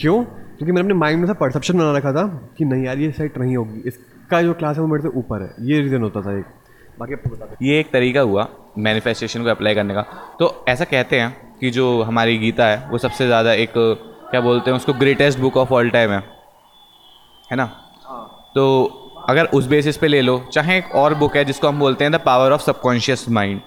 क्यों? 0.00 0.22
क्योंकि 0.24 0.72
मैंने 0.72 0.80
अपने 0.80 0.94
माइंड 0.94 1.20
में 1.20 1.26
से 1.26 1.34
परसेप्शन 1.34 1.78
बना 1.78 1.96
रखा 1.96 2.12
था 2.12 2.26
कि 2.58 2.64
नहीं 2.64 2.84
यार 2.84 2.98
ये 2.98 3.10
सेट 3.12 3.38
नहीं 3.38 3.56
होगी। 3.56 3.82
इसका 3.86 4.42
जो 4.42 4.54
क्लास 4.54 4.76
है 4.76 4.82
वो 4.82 4.88
मेरे 4.88 5.02
से 5.02 5.08
ऊपर 5.18 5.42
है। 5.42 5.54
ये 5.60 5.80
रीज़न 5.80 6.02
होता 6.02 6.20
था 6.20 6.38
एक। 6.38 6.44
बाकी 6.98 7.14
आपको 7.14 7.30
बता 7.30 7.56
ये 7.62 7.78
एक 7.80 7.90
तरीका 7.92 8.20
हुआ 8.20 8.48
मैनिफेस्टेशन 8.78 9.42
को 9.42 9.48
अप्लाई 9.48 9.74
करने 9.74 9.94
का। 9.94 10.02
तो 10.38 10.64
ऐसा 10.68 10.84
कहते 10.84 11.20
हैं 11.20 11.43
कि 11.60 11.70
जो 11.70 12.02
हमारी 12.02 12.36
गीता 12.38 12.66
है, 12.66 12.86
वो 12.90 12.98
सबसे 12.98 13.26
ज़्यादा 13.26 13.52
एक, 13.54 13.72
क्या 14.30 14.40
बोलते 14.40 14.70
हैं 14.70 14.76
उसको 14.76 14.92
greatest 14.94 15.38
book 15.38 15.56
of 15.56 15.72
all 15.72 15.90
time 15.90 16.10
है। 16.10 16.22
है 17.50 17.56
ना? 17.56 17.64
तो 18.54 19.00
अगर 19.28 19.44
उस 19.54 19.66
बेसिस 19.66 19.96
पे 19.96 20.08
ले 20.08 20.20
लो, 20.22 20.38
चाहे 20.52 20.78
एक 20.78 20.94
और 20.94 21.14
बुक 21.14 21.36
है 21.36 21.44
जिसको 21.44 21.68
हम 21.68 21.78
बोलते 21.80 22.04
हैं 22.04 22.12
the 22.12 22.20
power 22.24 22.52
of 22.52 22.62
subconscious 22.62 23.28
mind 23.30 23.60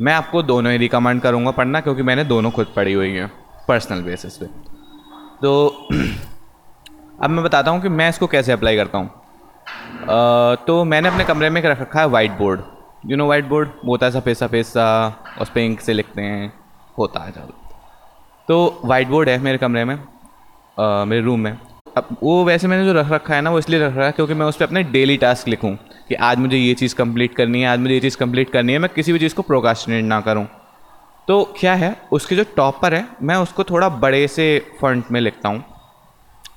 मैं 0.00 0.12
आपको 0.12 0.42
दोनों 0.42 0.72
ही 0.72 0.78
रिकमेंड 0.78 1.20
करूँगा 1.22 1.50
पढ़ना, 1.50 1.80
क्योंकि 1.80 2.02
मैंने 2.02 2.24
दोनों 2.26 2.50
खुद 2.50 2.72
पढ़ी 2.76 2.92
हुई 2.92 3.10
हैं 3.10 3.30
पर्सनल 3.68 4.02
बेसिस 4.02 4.36
पे। 4.36 4.46
तो 5.42 5.88
अब 7.22 7.30
मैं 7.30 7.44
बताता 7.44 7.70
हूँ 7.70 7.80
कि 7.82 7.88
मैं 7.90 8.08
इसको 8.08 8.26
कैसे 8.26 8.52
अप्लाई 8.52 8.76
करता 8.76 8.98
हूँ। 8.98 9.10
तो 10.66 10.82
मैंने 10.84 11.08
अपने 11.08 11.24
कमरे 11.24 11.50
में 11.50 11.60
रख 11.62 11.96
है 11.96 12.06
white 12.08 12.38
board 12.38 12.60
you 13.06 13.16
know 13.16 13.26
white 13.28 13.44
board 13.44 13.68
वो 13.84 13.90
होता 13.90 14.06
है 14.06 14.12
सफ़ेद 14.12 14.36
सफ़ेद 14.36 14.64
सा, 14.64 15.36
उस 15.40 15.50
पर 15.50 15.60
इंक 15.60 15.80
से 15.80 15.92
लिखते 15.92 16.22
हैं। 16.22 16.52
होता 16.98 17.20
है 17.20 17.32
चलो 17.32 17.54
तो 18.48 18.80
वाइट 18.84 19.08
बोर्ड 19.08 19.28
है 19.28 19.38
मेरे 19.38 19.58
कमरे 19.58 19.84
में 19.84 19.94
अ, 19.94 21.04
मेरे 21.04 21.22
रूम 21.22 21.40
में। 21.40 21.56
अब 21.96 22.16
वो 22.22 22.44
वैसे 22.44 22.68
मैंने 22.68 22.84
जो 22.84 22.92
रख 22.92 23.10
रखा 23.10 23.34
है 23.34 23.40
ना 23.40 23.50
वो 23.50 23.58
इसलिए 23.58 23.80
रख 23.80 23.92
रखा 23.92 24.06
है 24.06 24.12
क्योंकि 24.12 24.34
मैं 24.34 24.46
उस 24.46 24.56
पर 24.56 24.64
अपने 24.64 24.82
डेली 24.84 25.16
टास्क 25.16 25.48
लिखूँ 25.48 25.74
कि 26.08 26.14
आज 26.14 26.38
मुझे 26.38 26.56
ये 26.56 26.74
चीज़ 26.74 26.94
कंप्लीट 26.94 27.34
करनी 27.34 27.60
है 27.62 27.68
आज 27.68 27.78
मुझे 27.78 27.94
ये 27.94 28.00
चीज़ 28.00 28.16
कंप्लीट 28.16 28.50
करनी 28.50 28.72
है 28.72 28.78
मैं 28.78 28.90
किसी 28.94 29.12
भी 29.12 29.18
चीज़ 29.18 29.34
को 29.34 29.42
प्रोकास्टिनेट 29.42 30.04
ना 30.04 30.20
करूँ। 30.20 30.46
तो 31.28 31.42
क्या 31.58 31.74
है 31.74 31.94
उसके 32.12 32.36
जो 32.36 32.44
टॉपर 32.56 32.94
है 32.94 33.06
मैं 33.22 33.36
उसको 33.36 33.64
थोड़ा 33.64 33.88
बड़े 33.98 34.26
से 34.28 34.46
फंट 34.80 35.10
में 35.12 35.20
लिखता 35.20 35.48
हूँ। 35.48 35.64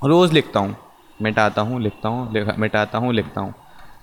रोज़ 0.06 0.34
लिखता 0.34 0.60
हूँ 0.60 0.76
मिटाता 1.20 1.62
हूँ 1.62 1.82
लिखता 1.82 2.10
हूँ 2.10 2.56
मिटाता 2.58 2.98
हूँ 2.98 3.14
लिखता 3.14 3.42
हूँ 3.42 3.54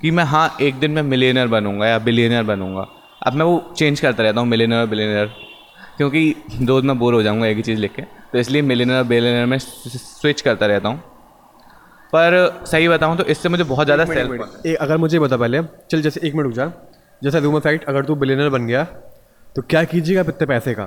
कि 0.02 0.10
मैं 0.10 0.24
हाँ 0.24 0.56
एक 0.60 0.78
दिन 0.80 0.90
मैं 0.90 1.02
मिलेनर 1.02 1.46
बनूँगा 1.48 1.86
या 1.86 1.98
बिलियनर 1.98 2.42
बनूँगा। 2.42 2.86
अब 3.26 3.34
मैं 3.34 3.44
वो 3.44 3.58
चेंज 3.76 4.00
करता 4.00 4.22
रहता 4.22 4.40
हूँ 4.40 4.48
मिलेनियर 4.48 4.80
और 4.80 4.86
बिलियनर 4.86 5.30
क्योंकि 5.96 6.34
रोज़ 6.62 6.84
मैं 6.84 6.98
बोर 6.98 7.14
हो 7.14 7.22
जाऊँगा 7.22 7.46
एक 7.46 7.56
ही 7.56 7.62
चीज़ 7.62 7.80
लिख 7.80 7.94
के 7.94 8.02
तो 8.32 8.38
इसलिए 8.38 8.62
मिलेनियर 8.62 8.98
और 8.98 9.04
बिलियनर 9.04 9.46
में 9.46 9.58
स्विच 9.58 10.40
करता 10.40 10.66
रहता 10.66 10.88
हूँ। 10.88 10.98
पर 12.12 12.64
सही 12.66 12.88
बताऊँ 12.88 13.16
तो 13.16 13.24
इससे 13.26 13.48
मुझे 13.48 13.64
बहुत 13.64 13.86
ज़्यादा 13.86 14.04
सेल्फ 14.04 14.76
अगर 14.80 14.96
मुझे 14.96 15.18
बता 15.18 15.36
पहले 15.36 15.62
चल 15.90 16.02
जैसे 16.02 16.20
एक 16.20 16.34
मिनट 16.34 16.46
रुक 16.46 16.54
जा। 16.54 16.70
जैसे 17.22 17.40
रूम 17.40 17.58
फैक्ट 17.60 17.84
अगर 17.88 18.04
तू 18.04 18.14
बिलियनर 18.16 18.48
बन 18.50 18.66
गया 18.66 18.84
तो 19.56 19.62
क्या 19.62 19.82
कीजिएगा 19.84 20.20
इतने 20.28 20.46
पैसे 20.46 20.74
का? 20.74 20.84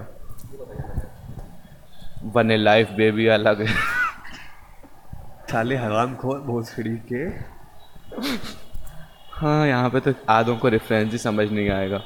वन 2.36 2.52
लाइफ 2.54 2.90
बेबी 2.98 3.28
अलग। 3.30 3.66
साले 5.52 5.76
हराम 5.78 6.16
खोर 6.16 6.40
भोसड़ी 6.42 6.96
के। 7.12 7.24
हाँ 9.34 9.68
यहाँ 9.68 9.90
पे 9.90 10.00
तो 10.00 10.14
आधों 10.30 10.56
को 10.58 10.70
रेफरेंस 10.70 11.12
ही 11.12 11.18
समझ 11.18 11.50
नहीं 11.52 11.70
आएगा। 11.72 12.02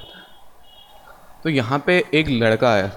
तो 1.43 1.49
यहाँ 1.49 1.77
पे 1.79 1.97
एक 2.13 2.29
लड़का 2.29 2.73
है, 2.75 2.91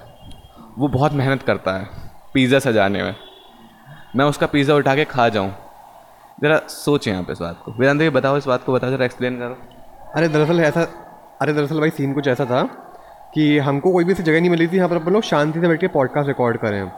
वो 0.79 0.89
बहुत 0.89 1.13
मेहनत 1.13 1.43
करता 1.43 1.73
है 1.73 1.89
पिज़्ज़ा 2.35 2.59
सजाने 2.59 3.03
में। 3.03 3.15
मैं 4.17 4.25
उसका 4.25 4.47
पिज़्ज़ा 4.47 4.75
उठा 4.75 4.95
के 4.95 5.05
खा 5.05 5.29
जाऊँ। 5.29 5.51
ज़रा 6.39 6.59
सोचें 6.69 7.11
यहाँ 7.13 7.25
पे 7.25 7.33
इस 7.33 7.41
बात 7.41 7.63
को। 7.65 7.73
वेदांत 7.73 8.03
ये 8.03 8.11
बताओ 8.11 8.37
इस 8.37 8.47
बात 8.47 8.65
को, 8.65 8.73
बताओ, 8.73 8.91
ज़रा 8.91 9.05
एक्सप्लेन 9.05 9.39
करो। 9.39 9.57
अरे, 10.15 10.29
दरअसल 10.29 10.61
ऐसा, 10.61 10.83
अरे, 11.43 11.53
दरअसल 11.53 11.81
भाई 11.81 11.91
सीन 11.91 12.13
कुछ 12.13 12.29
ऐसा 12.29 12.45
था 12.45 12.63
कि 13.35 13.59
हमको 13.59 13.93
कोई 13.93 14.05
भी 14.05 14.13
ऐसी 14.13 14.23
जगह 14.23 14.41
नहीं 14.41 14.51
मिली 14.51 14.67
थी, 14.69 14.77
यहाँ 14.77 14.89
पर 14.89 14.97
अपन 14.97 15.13
लोग 15.13 15.23
शांति 15.23 15.61
से 15.61 15.69
बैठ 15.69 15.81
के 15.81 15.89
पॉडकास्ट 15.89 16.29
रिकॉर्ड 16.29 16.57
करें। 16.57 16.91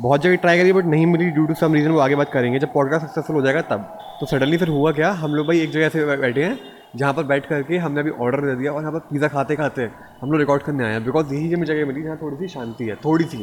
बहुत 0.00 0.22
जगह 0.22 0.36
ट्राई 0.36 0.58
करी 0.58 0.72
बट 0.72 0.84
नहीं 0.84 1.06
मिली 1.06 1.30
ड्यू 1.30 1.46
टू 1.46 1.54
सम 1.54 1.74
रीज़न 1.74 1.90
वो 1.90 1.98
आगे 1.98 2.16
बात 2.16 2.32
करेंगे। 2.32 2.58
जब 2.58 2.72
पॉडकास्ट 2.72 3.06
सक्सेसफुल 3.06 3.36
हो 3.36 3.42
जाएगा 3.42 3.60
तब। 3.60 3.98
तो 4.20 4.26
सडनली 4.26 4.56
फिर 4.56 4.68
हुआ 4.68 4.92
क्या, 4.92 5.10
हम 5.12 5.34
लोग 5.34 5.46
भाई 5.46 5.60
एक 5.60 5.70
जगह 5.72 5.86
ऐसे 5.86 6.16
बैठे 6.16 6.44
हैं 6.44 6.58
जहाँ 6.94 7.12
पर 7.14 7.22
बैठ 7.24 7.46
करके 7.46 7.76
हमने 7.78 8.00
अभी 8.00 8.10
ऑर्डर 8.10 8.40
दे 8.40 8.54
दिया 8.54 8.72
और 8.72 8.80
यहाँ 8.80 8.92
पर 8.92 8.98
पिज़्ज़ा 9.10 9.28
खाते 9.28 9.56
खाते 9.56 9.88
हम 10.20 10.30
लोग 10.32 10.40
रिकॉर्ड 10.40 10.62
करने 10.62 10.84
आए 10.84 10.92
हैं। 10.92 11.04
बिकॉज़ 11.04 11.34
यही 11.34 11.52
हमें 11.52 11.64
जगह 11.66 11.86
मिली, 11.86 12.02
जहाँ 12.02 12.16
थोड़ी 12.16 12.36
सी 12.36 12.48
शांति 12.48 12.84
है, 12.84 12.96
थोड़ी 12.96 13.24
सी। 13.24 13.38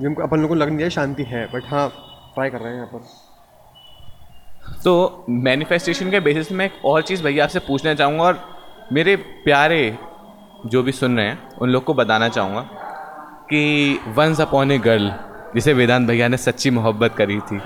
जिनको 0.00 0.22
अपन 0.22 0.40
लोग 0.40 0.48
को 0.48 0.54
लग 0.54 0.68
नहीं 0.68 0.82
है 0.82 0.90
शांति 0.90 1.22
है 1.22 1.44
बट 1.54 1.62
हाँ 1.66 1.88
ट्राई 2.34 2.50
कर 2.50 2.58
रहे 2.58 2.68
हैं 2.68 2.76
यहाँ 2.76 2.88
पर। 2.88 4.80
तो 4.84 5.24
मैनिफेस्टेशन 5.28 6.10
के 6.10 6.20
बेसिस 6.20 6.52
में 6.52 6.64
एक 6.64 6.84
और 6.84 7.02
चीज़ 7.02 7.22
भैया 7.22 7.44
आपसे 7.44 7.58
पूछना 7.58 7.94
चाहूँगा 7.94 8.24
और 8.24 8.40
मेरे 8.92 9.16
प्यारे 9.16 9.98
जो 10.66 10.82
भी 10.82 10.92
सुन 10.92 11.16
रहे 11.16 11.26
हैं, 11.26 11.38
उन 11.58 11.70
लोग 11.70 11.84
को 11.84 11.94
बताना 11.94 12.28
चाहूँगा 12.28 12.60
कि 13.50 14.00
वंस 14.16 14.40
अपॉन 14.40 14.70
ए 14.70 14.78
गर्ल 14.78 15.12
जिसे 15.54 15.72
वेदांत 15.72 16.08
भैया 16.08 16.28
ने 16.28 16.36
सच्ची 16.36 16.70
मोहब्बत 16.70 17.14
करी 17.14 17.38
थी। 17.40 17.60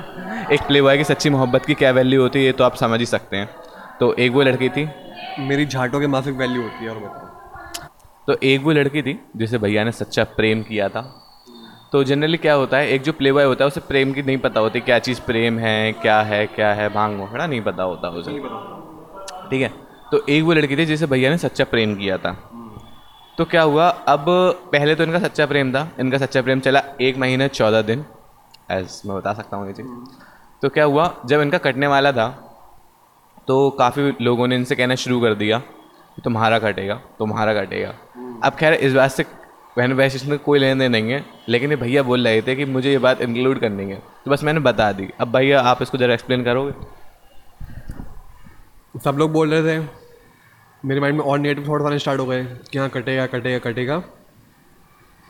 एक 0.53 0.63
प्ले 0.63 0.83
बॉय 0.83 0.97
की 0.99 1.05
सच्ची 1.05 1.31
मोहब्बत 1.31 1.65
की 1.67 1.75
क्या 1.75 1.91
वैल्यू 1.91 2.23
होती 2.23 2.39
है, 2.39 2.45
ये 2.45 2.53
तो 2.53 2.65
आप 2.65 2.75
समझ 2.77 2.99
ही 3.01 3.07
सकते 3.07 3.37
हैं। 3.37 3.49
तो 4.01 4.13
एक 4.15 4.33
वो 4.33 4.43
लड़की 4.43 4.69
थी 4.69 4.89
मेरी 5.39 5.67
झाटों 5.67 6.01
के 6.01 6.07
माफिक 6.07 6.35
वैल्यू 6.35 6.63
होती 6.63 6.85
है 6.85 6.91
और 6.91 6.99
बताओ। 6.99 7.35
तो 8.27 8.37
एक 8.43 8.63
वो 8.63 8.73
लड़की 8.73 9.03
थी 9.03 9.19
जिसे 9.37 9.59
भैया 9.59 9.85
ने 9.85 9.93
सच्चा 9.93 10.25
प्रेम 10.37 10.63
किया 10.63 10.89
था। 10.89 11.03
तो 11.93 12.03
जनरली 12.05 12.37
क्या 12.37 12.55
होता 12.55 12.77
है 12.77 12.89
एक 12.89 13.03
जो 13.03 13.13
प्ले 13.13 13.33
बॉय 13.33 13.45
होता 13.45 13.65
है 13.65 13.69
उसे 13.69 13.81
प्रेम 13.81 14.13
की 14.13 14.23
नहीं 14.23 14.39
पता 14.39 14.61
होती 14.61 14.81
क्या 14.81 14.99
चीज़ 14.99 15.21
प्रेम 15.21 15.59
है 15.59 15.93
क्या 15.93 16.21
है 16.23 16.47
क्या 16.47 16.73
है 16.75 16.89
भाँग 16.89 17.17
मोहड़ा 17.17 17.47
नहीं 17.47 17.61
पता 17.61 17.83
होता 17.83 18.09
उसे। 18.11 18.33
ठीक 19.51 19.63
है? 19.63 19.69
तो 20.11 20.25
एक 20.29 20.45
वो 20.45 20.53
लड़की 20.53 20.77
थी 20.77 20.87
जिसे 20.87 21.07
भैया 21.07 21.31
ने 21.31 21.39
सच्चा 21.39 21.65
प्रेम 21.65 21.95
किया 21.95 22.19
था। 22.19 22.33
तो 23.39 23.45
क्या 23.45 23.63
हुआ 23.63 23.89
अब 24.09 24.25
पहले 24.73 24.95
तो 24.95 25.05
इनका 25.05 25.19
सच्चा 25.19 25.47
प्रेम 25.47 25.73
था 25.73 25.89
इनका 26.01 26.19
सच्चा 26.19 26.43
प्रेम 26.43 26.61
चला 26.61 26.83
एक 27.01 27.19
महीने 27.19 27.49
चौदह 27.49 27.83
दिन 27.83 28.05
एज 28.71 29.01
मैं 29.07 29.17
बता 29.17 29.33
सकता 29.35 29.57
हूँ 29.57 29.67
ये 29.67 29.73
चीज़। 29.73 29.87
तो 30.63 30.69
क्या 30.69 30.85
हुआ 30.85 31.15
जब 31.27 31.41
इनका 31.41 31.59
कटने 31.59 31.87
वाला 31.87 32.13
था 32.13 32.27
तो 33.49 33.71
काफ़ी 33.71 34.13
लोगों 34.21 34.47
ने 34.49 34.57
इनसे 34.57 34.77
कहना 34.77 34.95
शुरू 34.95 35.21
कर 35.21 35.35
दिया 35.35 35.59
कि 36.17 36.23
तुम्हारा 36.23 36.59
कटेगा 36.59 36.95
तुम्हारा 37.19 37.55
कटेगा 37.55 37.95
अब 38.45 38.57
खैर, 38.59 38.73
इस 38.73 38.93
बात 38.93 39.11
से 39.11 39.25
मैनुफेस्टेशन 39.79 40.31
में 40.31 40.39
कोई 40.39 40.59
लेन 40.59 40.79
देन 40.79 40.93
नहीं 40.93 41.11
है, 41.11 41.25
लेकिन 41.49 41.71
ये 41.71 41.77
भैया 41.77 42.03
बोल 42.03 42.27
रहे 42.29 42.43
थे 42.43 42.55
कि 42.57 42.65
मुझे 42.65 42.91
ये 42.91 42.99
बात 42.99 43.21
इंक्लूड 43.21 43.59
करनी 43.61 43.85
है। 43.85 43.97
तो 44.25 44.31
बस 44.31 44.43
मैंने 44.45 44.61
बता 44.61 44.91
दी। 44.93 45.09
अब 45.21 45.33
भैया, 45.33 45.61
आप 45.61 45.83
इसको 45.83 45.99
ज़रा 45.99 46.15
एक्सप्लेन 46.15 46.45
करोगे? 46.45 46.73
सब 49.05 49.17
लोग 49.19 49.33
बोल 49.33 49.55
रहे 49.55 49.63
थे। 49.63 49.87
मेरे 50.85 51.01
माइंड 51.01 51.17
में 51.19 51.25
और 51.25 51.39
नेगेटिव 51.39 51.69
थॉट्स 51.69 51.87
आने 51.87 51.99
स्टार्ट 51.99 52.21
हो 52.21 52.27
गए 52.27 52.45
कि 52.73 52.79
हाँ 52.79 52.89
कटेगा 52.89 53.27
कटेगा 53.27 53.59
कटेगा 53.71 53.99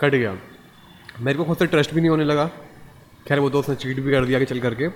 कट 0.01 0.15
गया। 0.15 0.37
मेरे 1.21 1.39
को 1.39 1.45
खुद 1.45 1.57
से 1.59 1.67
ट्रस्ट 1.67 1.95
भी 1.95 2.01
नहीं 2.01 2.11
होने 2.11 2.25
लगा। 2.25 2.47
खैर, 3.29 3.41
वो 3.41 3.51
दोस्त 3.51 3.69
ने 3.71 3.77
चीट 3.77 4.01
भी 4.01 4.13
कर 4.13 4.25
दिया 4.25 4.39
कि 4.39 4.45
चल 4.45 4.61
करके। 4.61 4.89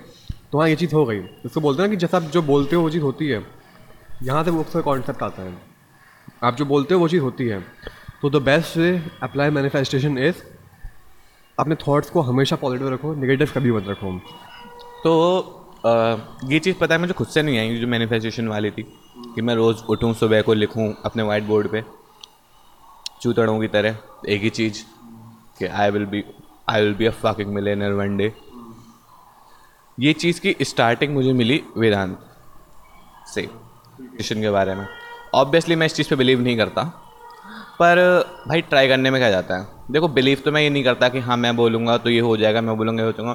तो 0.51 0.59
हाँ 0.59 0.67
ये 0.69 0.75
चीज़ 0.75 0.95
हो 0.95 1.05
गई। 1.05 1.19
उसको 1.45 1.61
बोलते 1.61 1.81
हैं 1.81 1.89
ना 1.89 1.95
कि 1.95 1.99
जैसा 1.99 2.17
आप 2.17 2.23
जो 2.23 2.41
बोलते 2.41 2.75
हो 2.75 2.81
वो 2.81 2.89
चीज़ 2.89 3.03
होती 3.03 3.27
है। 3.27 3.45
यहाँ 4.23 4.43
से 4.43 4.51
वो 4.51 4.61
उसका 4.61 4.81
कॉन्सेप्ट 4.81 5.23
आता 5.23 5.43
है। 5.43 5.53
आप 6.43 6.55
जो 6.55 6.65
बोलते 6.65 6.93
हो 6.93 6.99
वो 6.99 7.07
चीज़ 7.07 7.21
होती 7.21 7.47
है। 7.47 7.59
तो 8.21 8.29
the 8.29 8.41
best 8.41 8.77
way 8.77 8.89
apply 9.23 9.49
manifestation 9.49 10.17
is 10.17 10.41
अपने 11.59 11.75
थॉट्स 11.75 12.09
को 12.09 12.21
हमेशा 12.21 12.55
पॉजिटिव 12.55 12.89
रखो 12.93 13.13
नेगेटिव 13.15 13.51
कभी 13.55 13.71
मत 13.71 13.87
रखो। 13.87 14.17
तो 15.03 15.57
अ, 15.85 15.91
ये 16.45 16.59
चीज़ 16.59 16.75
पता 16.77 16.95
है 16.95 17.01
मुझे 17.01 17.13
खुद 17.13 17.27
से 17.27 17.41
नहीं 17.41 17.59
आई 17.59 17.77
जो 17.77 17.87
मैनिफेस्टेशन 17.87 18.47
वाली 18.47 18.71
थी 18.71 18.83
कि 19.35 19.41
मैं 19.41 19.55
रोज़ 19.55 19.83
उठूँ 19.89 20.13
सुबह 20.13 20.41
को 20.41 20.53
लिखूँ 20.53 20.93
अपने 21.05 21.23
वाइट 21.23 21.43
बोर्ड 21.43 21.67
पे 21.67 21.83
चूतड़ों 23.21 23.59
की 23.59 23.67
तरह 23.67 23.97
एक 24.29 24.41
ही 24.41 24.49
चीज़ 24.49 24.83
कि 25.59 25.65
I 25.65 25.91
will 25.91 26.05
be 26.05 26.23
I 26.69 26.81
will 26.81 26.93
be 26.93 27.05
a 27.05 27.11
fucking 27.11 27.53
millionaire 27.53 27.91
one 27.91 28.17
day 28.17 28.33
ये 30.01 30.11
चीज़ 30.13 30.39
की 30.41 30.55
स्टार्टिंग 30.61 31.13
मुझे 31.13 31.31
मिली 31.33 31.61
वेदांत 31.77 32.19
से 33.33 33.41
मिशन 34.01 34.41
के 34.41 34.49
बारे 34.49 34.75
में। 34.75 34.85
ऑब्वियसली 35.35 35.75
मैं 35.75 35.85
इस 35.85 35.95
चीज़ 35.95 36.09
पे 36.09 36.15
बिलीव 36.15 36.39
नहीं 36.41 36.55
करता, 36.57 36.83
पर, 37.79 37.99
भाई 38.47 38.61
ट्राई 38.61 38.87
करने 38.87 39.11
में 39.11 39.19
क्या 39.21 39.29
जाता 39.31 39.57
है? 39.57 39.67
देखो 39.91 40.07
बिलीव 40.07 40.41
तो 40.45 40.51
मैं 40.51 40.61
ये 40.61 40.69
नहीं 40.69 40.83
करता 40.83 41.09
कि 41.09 41.19
हाँ 41.19 41.37
मैं 41.37 41.55
बोलूँगा 41.55 41.97
तो 41.97 42.09
ये 42.09 42.19
हो 42.19 42.35
जाएगा, 42.37 42.61
मैं 42.61 42.77
बोलूँगा, 42.77 43.03
ये 43.03 43.07
हो 43.07 43.11
जाऊँगा 43.11 43.33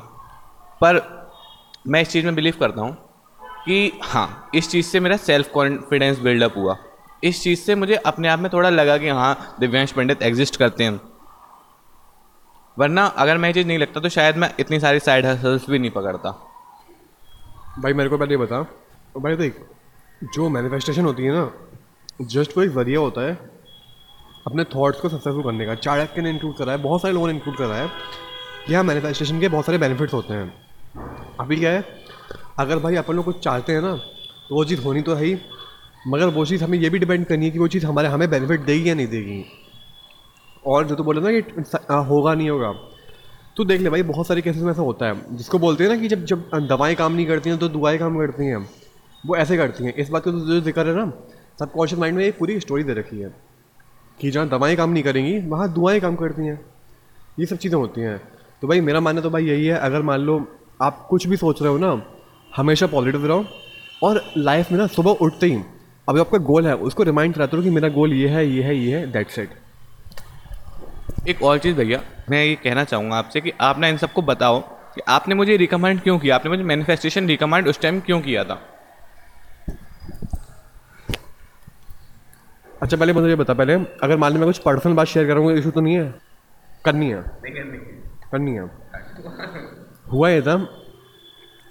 पर 0.81 1.01
मैं 1.87 2.01
इस 2.03 2.09
चीज़ 2.09 2.27
में 2.27 2.35
बिलीव 2.35 2.55
करता 2.61 2.81
हूँ 2.83 2.97
कि 3.67 3.93
हाँ 4.05 4.51
इस 4.55 4.71
चीज़ 4.71 4.87
से 4.87 5.01
मेरा 5.01 5.17
सेल्फ 5.19 5.51
कॉन्फिडेंस 5.53 6.19
बिल्डअप 6.21 6.57
हुआ। 6.57 6.77
इस 7.25 7.43
चीज़ 7.43 7.61
से 7.61 7.75
मुझे 7.75 7.97
अपने 7.97 8.29
आप 8.29 8.39
में 8.39 8.51
थोड़ा 8.53 8.71
लगा 8.71 8.99
कि 8.99 9.09
हाँ 9.11 9.57
दिव्यांश 9.61 9.93
पंडित 9.93 10.23
एग्जिस्ट 10.23 10.57
करते 10.57 10.85
हैं। 10.85 11.01
वरना 12.77 13.07
अगर 13.07 13.39
मैं 13.39 13.49
ये 13.49 13.55
चीज़ 13.55 13.67
नहीं 13.67 13.79
लगता 13.79 14.01
तो 14.01 14.09
शायद 14.09 14.37
मैं 14.37 14.53
इतनी 14.61 14.81
सारी 14.81 14.99
साइड 15.01 15.27
हसल्स 15.27 15.71
भी 15.71 15.79
नहीं 15.79 15.91
पकड़ता। 15.91 16.46
भाई, 17.79 17.93
मेरे 17.93 18.09
को 18.11 18.19
पहले 18.19 18.31
ये 18.31 18.37
बता। 18.37 18.61
भाई 19.17 19.37
देख, 19.37 19.57
जो 20.35 20.49
मैनिफेस्टेशन 20.49 21.05
होती 21.05 21.23
है 21.23 21.33
ना 21.33 21.51
जस्ट 22.23 22.57
वो 22.57 22.63
एक 22.63 22.71
ज़रिया 22.71 23.01
होता 23.01 23.21
है 23.21 23.35
अपने 24.47 24.65
थॉट्स 24.65 25.01
को 25.01 25.09
सक्सेसफुल 25.09 25.43
करने 25.43 25.67
का। 25.67 25.75
चाणक्य 25.75 26.23
ने 26.23 26.31
इंक्लूड 26.31 26.57
करा 26.57 26.73
है, 26.73 26.79
बहुत 26.79 27.03
सारे 27.03 27.15
लोगों 27.15 27.27
ने 27.29 27.35
इंक्लूड 27.35 27.57
करा 27.57 27.75
है। 27.75 27.89
कि 28.67 28.75
हाँ 28.75 28.83
मैनिफेस्टेशन 28.85 29.41
के 29.41 29.49
बहुत 29.49 29.67
सारे 29.67 29.79
बेनिफिट्स 29.79 30.15
होते 30.15 30.35
हैं। 30.35 30.53
अभी 31.41 31.57
क्या 31.57 31.71
है, 31.71 31.85
अगर 32.59 32.79
भाई 32.79 32.97
अपन 32.97 33.15
लोग 33.15 33.25
कुछ 33.25 33.39
चाहते 33.39 33.73
हैं 33.73 33.81
ना 33.81 33.95
तो 34.49 34.55
वो 34.55 34.65
चीज़ 34.65 34.83
होनी 34.85 35.03
तो 35.03 35.15
है 35.15 35.25
ही। 35.25 35.37
मगर 36.09 36.27
वो 36.29 36.45
चीज़ 36.45 36.65
हमें 36.65 36.79
ये 36.79 36.91
भी 36.91 36.99
डिपेंड 36.99 37.27
करनी 37.27 37.45
है 37.45 37.51
कि 37.51 37.59
वो 37.59 37.69
चीज़ 37.69 37.87
हमारे, 37.87 38.09
हमें 38.09 38.31
बेनिफिट 38.31 38.61
देगी 38.61 38.89
या 38.89 38.95
नहीं 38.95 39.07
देगी। 39.07 39.45
और 40.67 40.87
जो 40.87 40.95
तो 40.95 41.05
बोले 41.05 41.21
ना 41.21 41.41
कि 41.41 41.61
होगा 42.09 42.35
नहीं 42.35 42.51
होगा 42.51 42.75
तो 43.57 43.65
देख 43.65 43.81
ले 43.81 43.91
भाई, 43.91 44.03
बहुत 44.03 44.27
सारे 44.27 44.43
केसेस 44.43 44.63
में 44.63 44.71
ऐसा 44.71 44.83
होता 44.83 45.07
है। 45.07 45.37
जिसको 45.37 45.59
बोलते 45.59 45.85
हैं 45.85 45.91
ना 45.91 45.97
कि 45.97 46.09
जब 46.09 46.25
जब 46.25 46.51
दवाएँ 46.69 46.95
काम 46.95 47.13
नहीं 47.13 47.27
करती 47.27 47.51
हैं 47.51 47.59
तो 47.59 47.69
दुआएँ 47.69 47.99
काम 47.99 48.19
करती 48.19 48.47
हैं। 48.47 48.57
वो 49.25 49.37
ऐसे 49.37 49.57
करती 49.57 49.85
हैं। 49.85 49.95
इस 49.95 50.11
बात 50.11 50.25
का 50.25 50.31
तो 50.31 50.41
जो 50.41 50.61
ज़िक्र 50.61 50.87
है 50.89 50.95
ना 50.97 51.13
सब 51.61 51.73
कॉन्शियस 51.73 52.01
माइंड 52.01 52.17
में 52.17 52.25
एक 52.25 52.39
पूरी 52.39 52.59
स्टोरी 52.61 52.85
दे 52.85 52.95
रखी 52.95 53.19
है 53.19 53.35
कि 54.19 54.31
जहाँ 54.31 54.49
दवाएँ 54.49 54.77
काम 54.77 54.91
नहीं 54.91 55.03
करेंगी, 55.03 55.39
वहाँ 55.49 55.73
दुआएँ 55.73 56.01
काम 56.01 56.17
करती 56.17 56.47
हैं। 56.47 56.61
ये 57.41 57.47
सब 57.47 57.57
चीज़ें 57.57 57.79
होती 57.79 58.01
हैं। 58.01 58.19
तो 58.63 58.69
भाई, 58.69 58.81
मेरा 58.81 59.01
मानना 59.01 59.21
तो 59.21 59.31
भाई 59.31 59.45
यही 59.45 59.67
है, 59.67 59.79
अगर 59.79 60.03
मान 60.03 60.21
लो 60.21 60.41
आप 60.83 61.07
कुछ 61.11 61.27
भी 61.27 61.37
सोच 61.37 61.63
रहे 61.63 61.73
हो 61.73 61.79
ना, 61.79 62.03
हमेशा 62.57 62.87
पॉजिटिव 62.87 63.27
रहो 63.27 63.45
और 64.03 64.23
लाइफ 64.37 64.71
में 64.73 64.79
ना 64.79 64.87
सुबह 64.87 65.11
उठते 65.11 65.47
ही, 65.47 65.63
अभी 66.09 66.21
आपका 66.21 66.39
गोल 66.39 66.67
है, 66.67 66.77
उसको 66.77 67.03
रिमाइंड 67.03 67.35
कराते 67.35 67.57
रहो 67.57 67.65
कि 67.65 67.71
मेरा 67.71 67.89
गोल 67.89 68.13
ये 68.13 68.29
है 68.29 68.47
ये 68.49 68.63
है 68.63 68.77
ये 68.77 68.99
है 68.99 69.11
दैट 69.13 69.31
सेट 69.31 69.51
एक 71.29 71.43
और 71.43 71.59
चीज़ 71.59 71.77
भैया 71.77 72.01
मैं 72.31 72.45
ये 72.45 72.55
कहना 72.55 72.85
चाहूँगा 72.85 73.17
आपसे 73.17 73.41
कि 73.41 73.53
आप 73.61 73.79
ना 73.79 73.87
इन 73.89 73.97
सबको 73.97 74.23
बताओ 74.23 74.61
कि 74.95 75.01
आपने 75.09 75.35
मुझे 75.35 75.57
रिकमेंड 75.57 76.01
क्यों 76.03 76.19
किया? 76.19 76.35
आपने 76.35 76.51
मुझे 76.51 76.63
मैनिफेस्टेशन 76.63 77.27
रिकमेंड 77.29 77.69
उस 77.69 77.81
टाइम 77.81 78.01
क्यों 78.01 78.21
किया 78.21 78.45
था? 78.45 78.61
अच्छा 82.83 82.97
पहले 82.97 83.13
मुझे 83.13 83.29
ये 83.29 83.35
बता 83.35 83.55
पहले 83.55 83.75
अगर 84.03 84.17
मान 84.17 84.33
लो 84.33 84.39
मैं 84.39 84.49
कुछ 84.49 84.59
पर्सनल 84.59 84.95
बात 84.95 85.07
शेयर 85.07 85.27
करूँगा 85.27 85.53
इशू 85.55 85.71
तो 85.71 85.81
नहीं 85.81 85.95
है? 85.97 86.15
करनी 86.85 87.11
है। 87.11 87.23
करनी 88.31 88.55
है। 88.55 88.71
हुआ 90.13 90.29
ये 90.29 90.43
था 90.43 90.57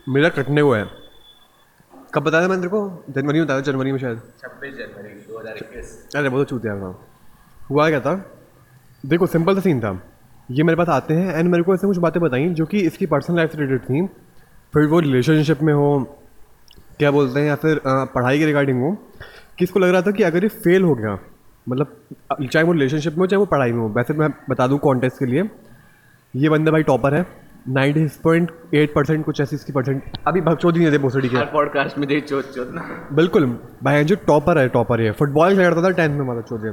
मेरा 0.08 0.30
कटने 0.30 0.62
को 0.62 0.74
है। 0.74 0.86
कब 2.14 2.24
बताया 2.24 2.44
था 2.44 2.48
मैंने 2.48 2.62
तेरे 2.62 2.70
को? 2.70 3.04
जनवरी 3.10 3.40
में 3.40 3.48
बताया 3.48 3.62
जनवरी 3.62 3.92
में 3.92 4.00
शायद। 4.00 4.22
छब्बीस 4.42 4.74
जनवरी 4.76 5.10
दो 5.10 5.40
हज़ार 5.40 5.58
इक्कीस। 5.58 6.16
अरे 6.16 6.30
तो 6.30 6.44
चूतिया 6.44 6.76
था। 6.76 6.96
हुआ 7.70 7.90
क्या 7.90 8.00
था? 8.00 8.16
देखो 9.06 9.26
सिंपल 9.28 9.56
सा 9.56 9.62
सीन 9.62 9.80
था। 9.80 10.00
ये 10.50 10.64
मेरे 10.64 10.78
पास 10.78 10.90
आते 10.90 11.14
हैं 11.14 11.36
एंड 11.36 11.50
मेरे 11.52 11.64
को 11.64 11.74
ऐसे 11.74 11.88
कुछ 11.88 11.98
बातें 11.98 12.22
बताई 12.24 12.48
जो 12.50 12.66
कि 12.66 12.80
इसकी 12.82 13.06
पर्सनल 13.06 13.36
लाइफ 13.38 13.52
से 13.52 13.58
रिलेटेड 13.58 13.82
थी। 13.82 14.06
फिर 14.74 14.88
वो 14.88 15.00
रिलेशनशिप 15.00 15.62
में 15.64 15.74
हो 15.74 16.18
क्या 17.00 17.12
बोलते 17.12 17.40
हैं 17.40 17.48
या 17.48 17.56
फिर 17.56 17.82
पढ़ाई 17.86 18.40
के 18.40 18.46
रिगार्डिंग 18.46 18.82
हो 18.82 18.92
कि 19.60 19.64
इसको 19.64 19.80
लग 19.80 19.90
रहा 19.90 20.02
था 20.02 20.12
कि 20.12 20.24
अगर 20.24 20.44
ये 20.44 20.50
फेल 20.64 20.84
हो 20.84 20.96
गया 20.96 21.18
मतलब 21.68 22.48
चाहे 22.52 22.64
वो 22.66 22.74
रिलेशनशिप 22.74 23.14
में 23.14 23.20
हो 23.20 23.28
चाहे 23.28 23.40
वो 23.40 23.46
पढ़ाई 23.46 23.72
में 23.72 23.80
हो 23.80 23.88
वैसे 23.90 24.14
मैं 24.14 24.30
बता 24.50 24.68
दूँ 24.68 24.80
कॉन्टेस्ट 24.80 25.20
के 25.20 25.26
लिए 25.26 25.44
ये 26.34 26.50
बंदा 26.50 26.72
भाई 26.72 26.84
टॉपर 26.84 27.14
है 27.14 27.26
नाइन्टी 27.70 28.08
पॉइंट 28.24 28.52
एट 28.74 28.94
परसेंट 28.94 29.26
कुछ 29.26 29.42
ऐसी 29.42 29.56
इसकी 29.56 29.74
परसेंट 29.74 30.18
अभी 30.28 30.42
भगचोद 30.42 30.78
नहीं 30.78 31.00
भोसड़ी 31.00 31.30
के 31.30 31.46
पॉडकास्ट 31.54 31.98
में 31.98 32.08
दे 32.08 32.24
ना। 32.32 32.90
बिल्कुल 33.14 33.46
भाई 33.84 34.04
जो 34.04 34.16
टॉपर 34.28 34.58
है 34.58 34.68
टॉपर 34.70 35.02
है 35.02 35.12
फुटबॉल 35.12 35.56
खेलता 35.56 35.84
था 35.84 35.90
टेंथ 35.92 36.18
में 36.18 36.26
माता 36.26 36.42
चौधरी। 36.42 36.72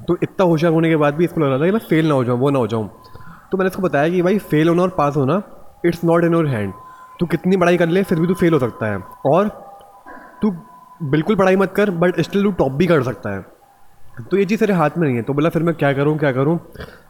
तो 0.00 0.16
इतना 0.22 0.44
होशियार 0.44 0.72
होने 0.72 0.88
के 0.88 0.96
बाद 0.96 1.14
भी 1.14 1.24
इसको 1.24 1.40
लग 1.40 1.48
रहा 1.48 1.58
था 1.58 1.64
कि 1.64 1.72
मैं 1.72 1.80
फेल 1.80 2.08
ना 2.08 2.14
हो 2.14 2.24
जाऊँ, 2.24 2.38
वो 2.40 2.50
ना 2.50 2.58
हो 2.58 2.66
जाऊँ। 2.66 2.88
तो 3.52 3.58
मैंने 3.58 3.68
इसको 3.68 3.82
बताया 3.82 4.08
कि 4.08 4.22
भाई 4.22 4.38
फेल 4.40 4.68
होना 4.68 4.82
और 4.82 4.94
पास 4.98 5.16
होना 5.16 5.42
it's 5.86 6.04
not 6.04 6.24
in 6.24 6.32
your 6.34 6.46
hand 6.48 6.72
तू 7.20 7.26
कितनी 7.26 7.56
पढ़ाई 7.56 7.76
कर 7.76 7.88
ले, 7.88 8.02
फिर 8.02 8.20
भी 8.20 8.26
तू 8.26 8.34
फेल 8.34 8.52
हो 8.52 8.58
सकता 8.58 8.86
है। 8.86 8.98
और 9.26 9.48
तू 10.42 10.50
बिल्कुल 11.02 11.36
पढ़ाई 11.36 11.56
मत 11.56 11.72
कर 11.76 11.90
बट 11.92 12.20
स्टिल 12.20 12.42
तू 12.42 12.50
टॉप 12.52 12.72
भी 12.72 12.86
कर 12.86 13.02
सकता 13.02 13.30
है। 13.30 13.44
तो 14.30 14.36
ये 14.36 14.44
चीज़ 14.44 14.60
तेरे 14.60 14.74
हाथ 14.74 14.90
में 14.98 15.06
नहीं 15.06 15.16
है। 15.16 15.22
तो 15.22 15.34
बोला, 15.34 15.48
फिर 15.48 15.62
मैं 15.62 15.74
क्या 15.74 15.92
करूँ 15.92 16.16
क्या 16.18 16.32
करूँ? 16.32 16.58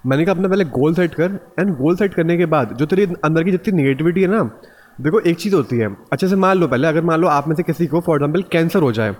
मैंने 0.06 0.24
कहा, 0.24 0.34
अपना 0.34 0.48
पहले 0.48 0.64
गोल 0.66 0.94
सेट 0.94 1.14
कर। 1.14 1.38
एंड 1.58 1.74
गोल 1.76 1.96
सेट 1.96 2.14
करने 2.14 2.36
के 2.36 2.46
बाद, 2.46 2.72
जो 2.72 2.86
तेरे 2.86 3.04
अंदर 3.24 3.44
की 3.44 3.50
जितनी 3.50 3.72
नेगेटिविटी 3.72 4.22
है 4.22 4.28
ना, 4.28 4.42
देखो, 4.98 5.20
एक 5.20 5.38
चीज़ 5.38 5.54
होती 5.54 5.78
है। 5.78 5.88
अच्छे 6.12 6.28
से 6.28 6.36
मान 6.36 6.56
लो 6.58 6.68
पहले, 6.68 6.88
अगर 6.88 7.04
मान 7.04 7.20
लो 7.20 7.28
आप 7.28 7.48
में 7.48 7.54
से 7.56 7.62
किसी 7.62 7.86
को 7.86 8.00
फॉर 8.00 8.16
एग्ज़ाम्पल 8.16 8.42
कैंसर 8.52 8.82
हो 8.82 8.92
जाए 8.92 9.12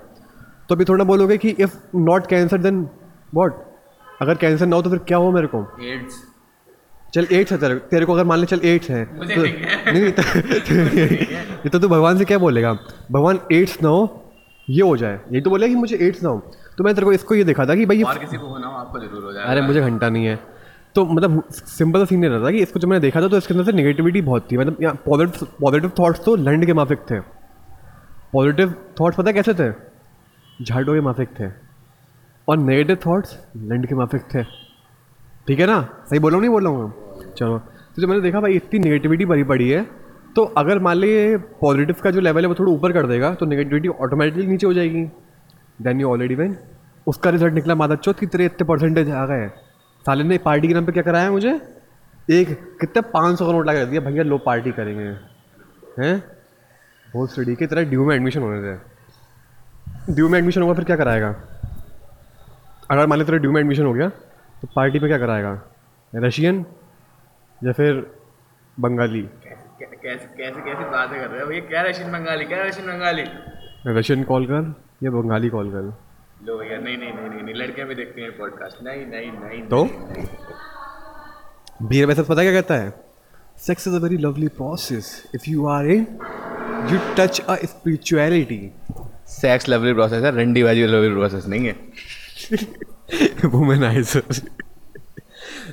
तो 0.68 0.74
अभी 0.74 0.84
थोड़ा 0.84 1.04
बोलोगे 1.04 1.36
कि 1.38 1.48
if 1.50 1.76
not 1.96 2.26
cancer 2.26 2.58
then 2.58 2.82
what 3.34 3.62
अगर 4.22 4.34
कैंसर 4.34 4.66
ना 4.66 4.76
हो 4.76 4.82
तो 4.82 4.90
फिर 4.90 4.98
क्या 4.98 5.18
हो 5.18 5.30
मेरे 5.32 5.46
को? 5.46 5.66
एड्स 5.84 6.22
चल 7.14 7.26
एड्स 7.32 7.52
है 7.52 7.58
तेरे 7.58 7.74
तेरे 7.90 8.06
को 8.06 8.12
अगर 8.12 8.24
मान 8.24 8.38
ले 8.38 8.46
चल 8.46 8.60
एड्स 8.64 8.90
है। 8.90 9.04
तो, 9.04 9.24
नहीं 9.24 9.36
नहीं 9.92 10.10
तो, 10.18 10.22
ये 11.64 11.68
तो 11.68 11.78
तू 11.78 11.88
भगवान 11.88 12.18
से 12.18 12.24
क्या 12.24 12.38
बोलेगा? 12.38 12.72
भगवान 13.12 13.38
एड्स 13.52 13.82
ना 13.82 13.88
हो 13.88 14.20
ये 14.68 14.82
हो 14.82 14.96
जाए। 14.96 15.14
यही 15.14 15.40
तो 15.40 15.50
बोलेगा 15.50 15.72
कि 15.74 15.78
मुझे 15.80 15.96
एड्स 15.96 16.22
ना 16.22 16.28
हो। 16.28 16.38
तो 16.78 16.84
मैं 16.84 16.94
तेरे 16.94 17.04
को 17.04 17.12
इसको 17.12 17.34
ये 17.34 17.44
देखा 17.44 17.66
था 17.66 17.74
कि 17.74 17.86
भाई 17.86 17.96
ये 17.96 18.18
किसी 18.18 18.36
को 18.36 18.46
होना 18.46 18.66
हो 18.66 18.74
आपको 18.74 18.98
ज़रूर 18.98 19.24
हो 19.24 19.32
जाएगा। 19.32 19.50
अरे 19.50 19.60
मुझे 19.60 19.80
घंटा 19.80 20.08
नहीं 20.08 20.26
है। 20.26 20.38
तो 20.94 21.04
मतलब 21.04 21.42
सिंपल 21.52 21.98
सा 21.98 22.04
सीन 22.04 22.24
ये 22.24 22.30
रहता 22.30 22.50
कि 22.50 22.58
इसको 22.58 22.80
जब 22.80 22.88
मैंने 22.88 23.00
देखा 23.00 23.20
था 23.22 23.28
तो 23.28 23.36
इसके 23.36 23.54
अंदर 23.54 23.64
से 23.64 23.72
नेगेटिविटी 23.72 24.20
बहुत 24.22 24.46
थी। 24.52 24.56
मतलब 24.56 24.76
यहाँ 24.82 24.94
पॉजिटिव 25.06 25.46
पॉजिटिव 25.60 25.92
थॉट्स 25.98 26.24
तो 26.24 26.34
लैंड 26.36 26.66
के 26.66 26.72
माफिक 26.72 26.98
थे। 27.10 27.20
पॉजिटिव 28.32 28.72
थाट्स 29.00 29.16
पता 29.16 29.32
कैसे 29.32 29.54
थे? 29.54 29.70
झाड़ों 30.64 30.94
के 30.94 31.00
माफिक 31.00 31.28
थे। 31.40 31.63
और 32.48 32.58
नेगेटिव 32.58 32.96
थॉट्स 33.06 33.38
लैंड 33.56 33.86
के 33.86 33.94
माफिक 33.94 34.22
थे। 34.34 34.42
ठीक 35.46 35.60
है 35.60 35.66
ना? 35.66 35.80
सही 36.10 36.18
बोल 36.18 36.34
नहीं 36.34 36.50
बोल 36.50 36.66
हूँ 36.66 36.92
चलो। 37.30 37.58
तो 37.58 38.02
जब 38.02 38.08
मैंने 38.08 38.22
देखा, 38.22 38.40
भाई, 38.40 38.52
इतनी 38.52 38.78
नेगेटिविटी 38.80 39.24
भरी 39.24 39.44
पड़ी 39.44 39.68
है 39.70 39.82
तो 40.36 40.42
अगर 40.58 40.78
मान 40.78 40.96
लीजिए 40.96 41.36
पॉजिटिव 41.60 41.96
का 42.02 42.10
जो 42.10 42.20
लेवल 42.20 42.42
है, 42.42 42.48
वो 42.48 42.54
थोड़ा 42.54 42.72
ऊपर 42.72 42.92
कर 42.92 43.06
देगा 43.06 43.34
तो 43.34 43.46
नेगेटिविटी 43.46 43.88
ऑटोमेटिकली 43.88 44.46
नीचे 44.46 44.66
हो 44.66 44.72
जाएगी। 44.74 45.04
देन 45.82 46.00
यू 46.00 46.08
ऑलरेडी 46.08 46.34
वेन 46.34 46.56
उसका 47.06 47.30
रिज़ल्ट 47.30 47.54
निकला, 47.54 47.74
माता 47.74 47.94
चौथ 47.94 48.14
की 48.14 48.26
तेरे 48.26 48.44
इतने 48.44 48.66
परसेंटेज 48.66 49.10
आ 49.10 49.24
गए। 49.26 49.48
साले 50.04 50.24
ने 50.24 50.38
पार्टी 50.38 50.68
के 50.68 50.74
नाम 50.74 50.86
पे 50.86 50.92
क्या 50.92 51.02
कराया 51.02 51.30
मुझे? 51.30 51.60
एक, 52.30 52.48
कितने 52.80 53.02
पाँच 53.02 53.38
सौ 53.38 53.46
का 53.46 53.52
नोट 53.52 53.66
लगा 53.66 53.84
दिया, 53.84 54.00
भैया, 54.00 54.22
लो 54.22 54.38
पार्टी 54.38 54.70
करेंगे। 54.72 55.04
हैं? 56.02 56.22
बहुत 57.08 57.32
स्टडी 57.32 57.54
की 57.54 57.66
तरह 57.66 57.84
ड्यू 57.84 58.04
में 58.04 58.14
एडमिशन 58.16 58.40
होने 58.40 58.60
थे। 58.62 60.14
ड्यू 60.14 60.28
में 60.28 60.38
एडमिशन 60.38 60.62
होगा, 60.62 60.74
फिर 60.74 60.84
क्या 60.84 60.96
कराएगा? 60.96 61.34
अगर 62.90 63.06
मान 63.06 63.18
लो 63.18 63.24
तेरा 63.24 63.38
ड्यू 63.38 63.52
में 63.52 63.60
एडमिशन 63.60 63.84
हो 63.84 63.92
गया 63.94 64.08
तो 64.60 64.68
पार्टी 64.76 64.98
में 64.98 65.08
क्या 65.10 65.18
कराएगा? 65.18 65.52
रशियन 66.12 66.64
या 67.60 67.72
फिर 67.72 67.92
बंगाली 68.76 69.22
कैसे 69.44 70.26
कैसे 70.36 70.60
कैसे 70.60 70.84
बातें 70.90 71.18
कर 71.20 71.28
रहे 71.28 71.42
हो? 71.44 71.50
ये 71.50 71.60
क्या 71.60 71.82
रशियन 71.82 72.12
बंगाली 72.12 72.44
क्या 72.44 72.62
रशियन 72.64 72.86
बंगाली 72.86 73.24
रशियन 73.98 74.22
कॉल 74.24 74.46
कर 74.46 74.74
या 75.02 75.10
बंगाली 75.10 75.48
कॉल 75.50 75.70
कर? 75.70 75.82
लो 76.46 76.58
भैया 76.58 76.78
नहीं 76.78 76.96
नहीं 76.98 77.12
नहीं 77.12 77.28
नहीं, 77.28 77.42
नहीं 77.42 77.54
लड़कियाँ 77.54 77.88
भी 77.88 77.94
देखती 77.94 78.22
हैं 78.22 78.30
पॉडकास्ट 78.38 78.82
नहीं 78.84 79.06
नहीं 79.06 79.30
नहीं 79.32 79.62
तो? 79.68 79.84
बीर 81.88 82.06
वैसे 82.06 82.22
पता 82.22 82.42
क्या 82.42 82.52
कहता 82.52 82.74
है? 82.74 82.92
Sex 83.66 83.88
is 83.88 83.94
a 83.96 83.98
very 83.98 84.16
lovely 84.18 84.48
process 84.58 85.06
if 85.34 85.50
you 85.50 85.66
are 85.68 85.86
in 85.86 86.06
you 86.92 86.98
touch 87.18 87.40
a 87.40 87.54
spirituality 87.64 88.60
sex 89.30 89.68
lovely 89.68 89.92
process 89.94 90.24
है 90.24 90.30
रंडी 90.36 90.62
बाजी 90.62 90.86
लवली 90.86 91.14
प्रोसेस 91.14 91.46
नहीं 91.46 91.66
है। 91.66 91.74
वुमेनाइजर 93.44 94.22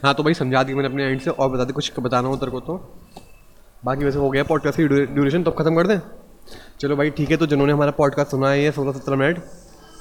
हाँ 0.04 0.14
तो 0.14 0.24
भाई 0.24 0.34
समझा 0.34 0.64
दी 0.64 0.74
मैंने 0.74 0.88
अपने 0.88 1.04
एंड 1.04 1.22
से 1.22 1.30
और 1.30 1.50
बता 1.50 1.64
दे, 1.64 1.74
कुछ 1.74 1.92
बताना 2.00 2.28
हो 2.28 2.36
तेरे 2.38 2.52
को 2.52 2.60
तो। 2.60 2.76
बाकी 3.86 4.06
वैसे 4.06 4.20
हो 4.20 4.30
गया 4.30 4.44
पॉडकास्ट 4.44 4.78
की 4.78 4.88
ड्यूरेशन 4.88 5.44
तो 5.44 5.52
खत्म 5.52 5.76
कर 5.76 5.88
दें। 5.88 6.00
चलो 6.80 6.96
भाई, 6.96 7.10
ठीक 7.10 7.32
है 7.32 7.38
तो 7.38 7.46
जिन्होंने 7.46 7.74
हमारा 7.74 7.92
पॉडकास्ट 7.92 8.32
सुना 8.32 8.50
है 8.50 8.64
ये 8.64 8.72
सोलह 8.72 8.92
सत्रह 8.92 9.16
मिनट 9.16 9.40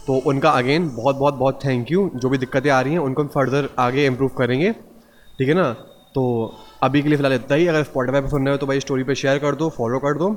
तो 0.07 0.17
उनका 0.27 0.51
अगेन 0.51 0.89
बहुत 0.97 1.17
बहुत 1.17 1.35
बहुत 1.35 1.59
थैंक 1.65 1.91
यू 1.93 2.11
जो 2.17 2.29
भी 2.29 2.39
दिक्कतें 2.39 2.71
आ 2.71 2.81
रही 2.81 2.93
हैं, 2.93 3.01
उनको 3.01 3.23
हम 3.23 3.29
फर्दर 3.29 3.69
आगे 3.79 4.07
इम्प्रूव 4.07 4.31
करेंगे। 4.39 4.73
ठीक 5.39 5.49
है 5.49 5.55
ना? 5.55 5.73
तो 6.15 6.23
अभी 6.83 7.03
के 7.03 7.09
लिए 7.09 7.17
फ़िलहाल 7.17 7.35
इतना 7.35 7.57
ही। 7.57 7.67
अगर 7.67 7.83
स्पॉटीफाई 7.83 8.21
पर 8.21 8.29
सुन 8.29 8.45
रहे 8.45 8.55
हो 8.55 8.59
तो 8.59 8.67
भाई 8.67 8.81
स्टोरी 8.81 9.05
पे 9.05 9.15
शेयर 9.15 9.39
कर 9.39 9.55
दो 9.55 9.69
फॉलो 9.71 9.99
कर 9.99 10.19
दो। 10.19 10.31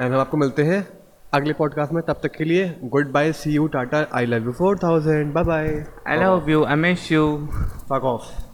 एंड 0.00 0.12
हम 0.12 0.20
आपको 0.20 0.36
मिलते 0.36 0.62
हैं 0.62 0.86
अगले 1.34 1.52
पॉडकास्ट 1.52 1.92
में 1.92 2.02
तब 2.02 2.20
तक 2.22 2.32
के 2.32 2.44
लिए 2.44 2.68
good 2.84 3.10
bye 3.12 3.32
see 3.32 3.50
you 3.52 3.66
tata 3.66 4.04
I 4.14 4.26
love 4.26 4.44
you 4.44 4.52
four 4.52 4.78
thousand 4.82 5.32
bye 5.32 5.44
bye 5.44 5.66
I 6.06 6.16
love 6.16 6.50
you 6.50 6.64
I 6.64 6.76
miss 6.76 7.10
you 7.12 7.26
fuck 7.90 8.04
off 8.04 8.47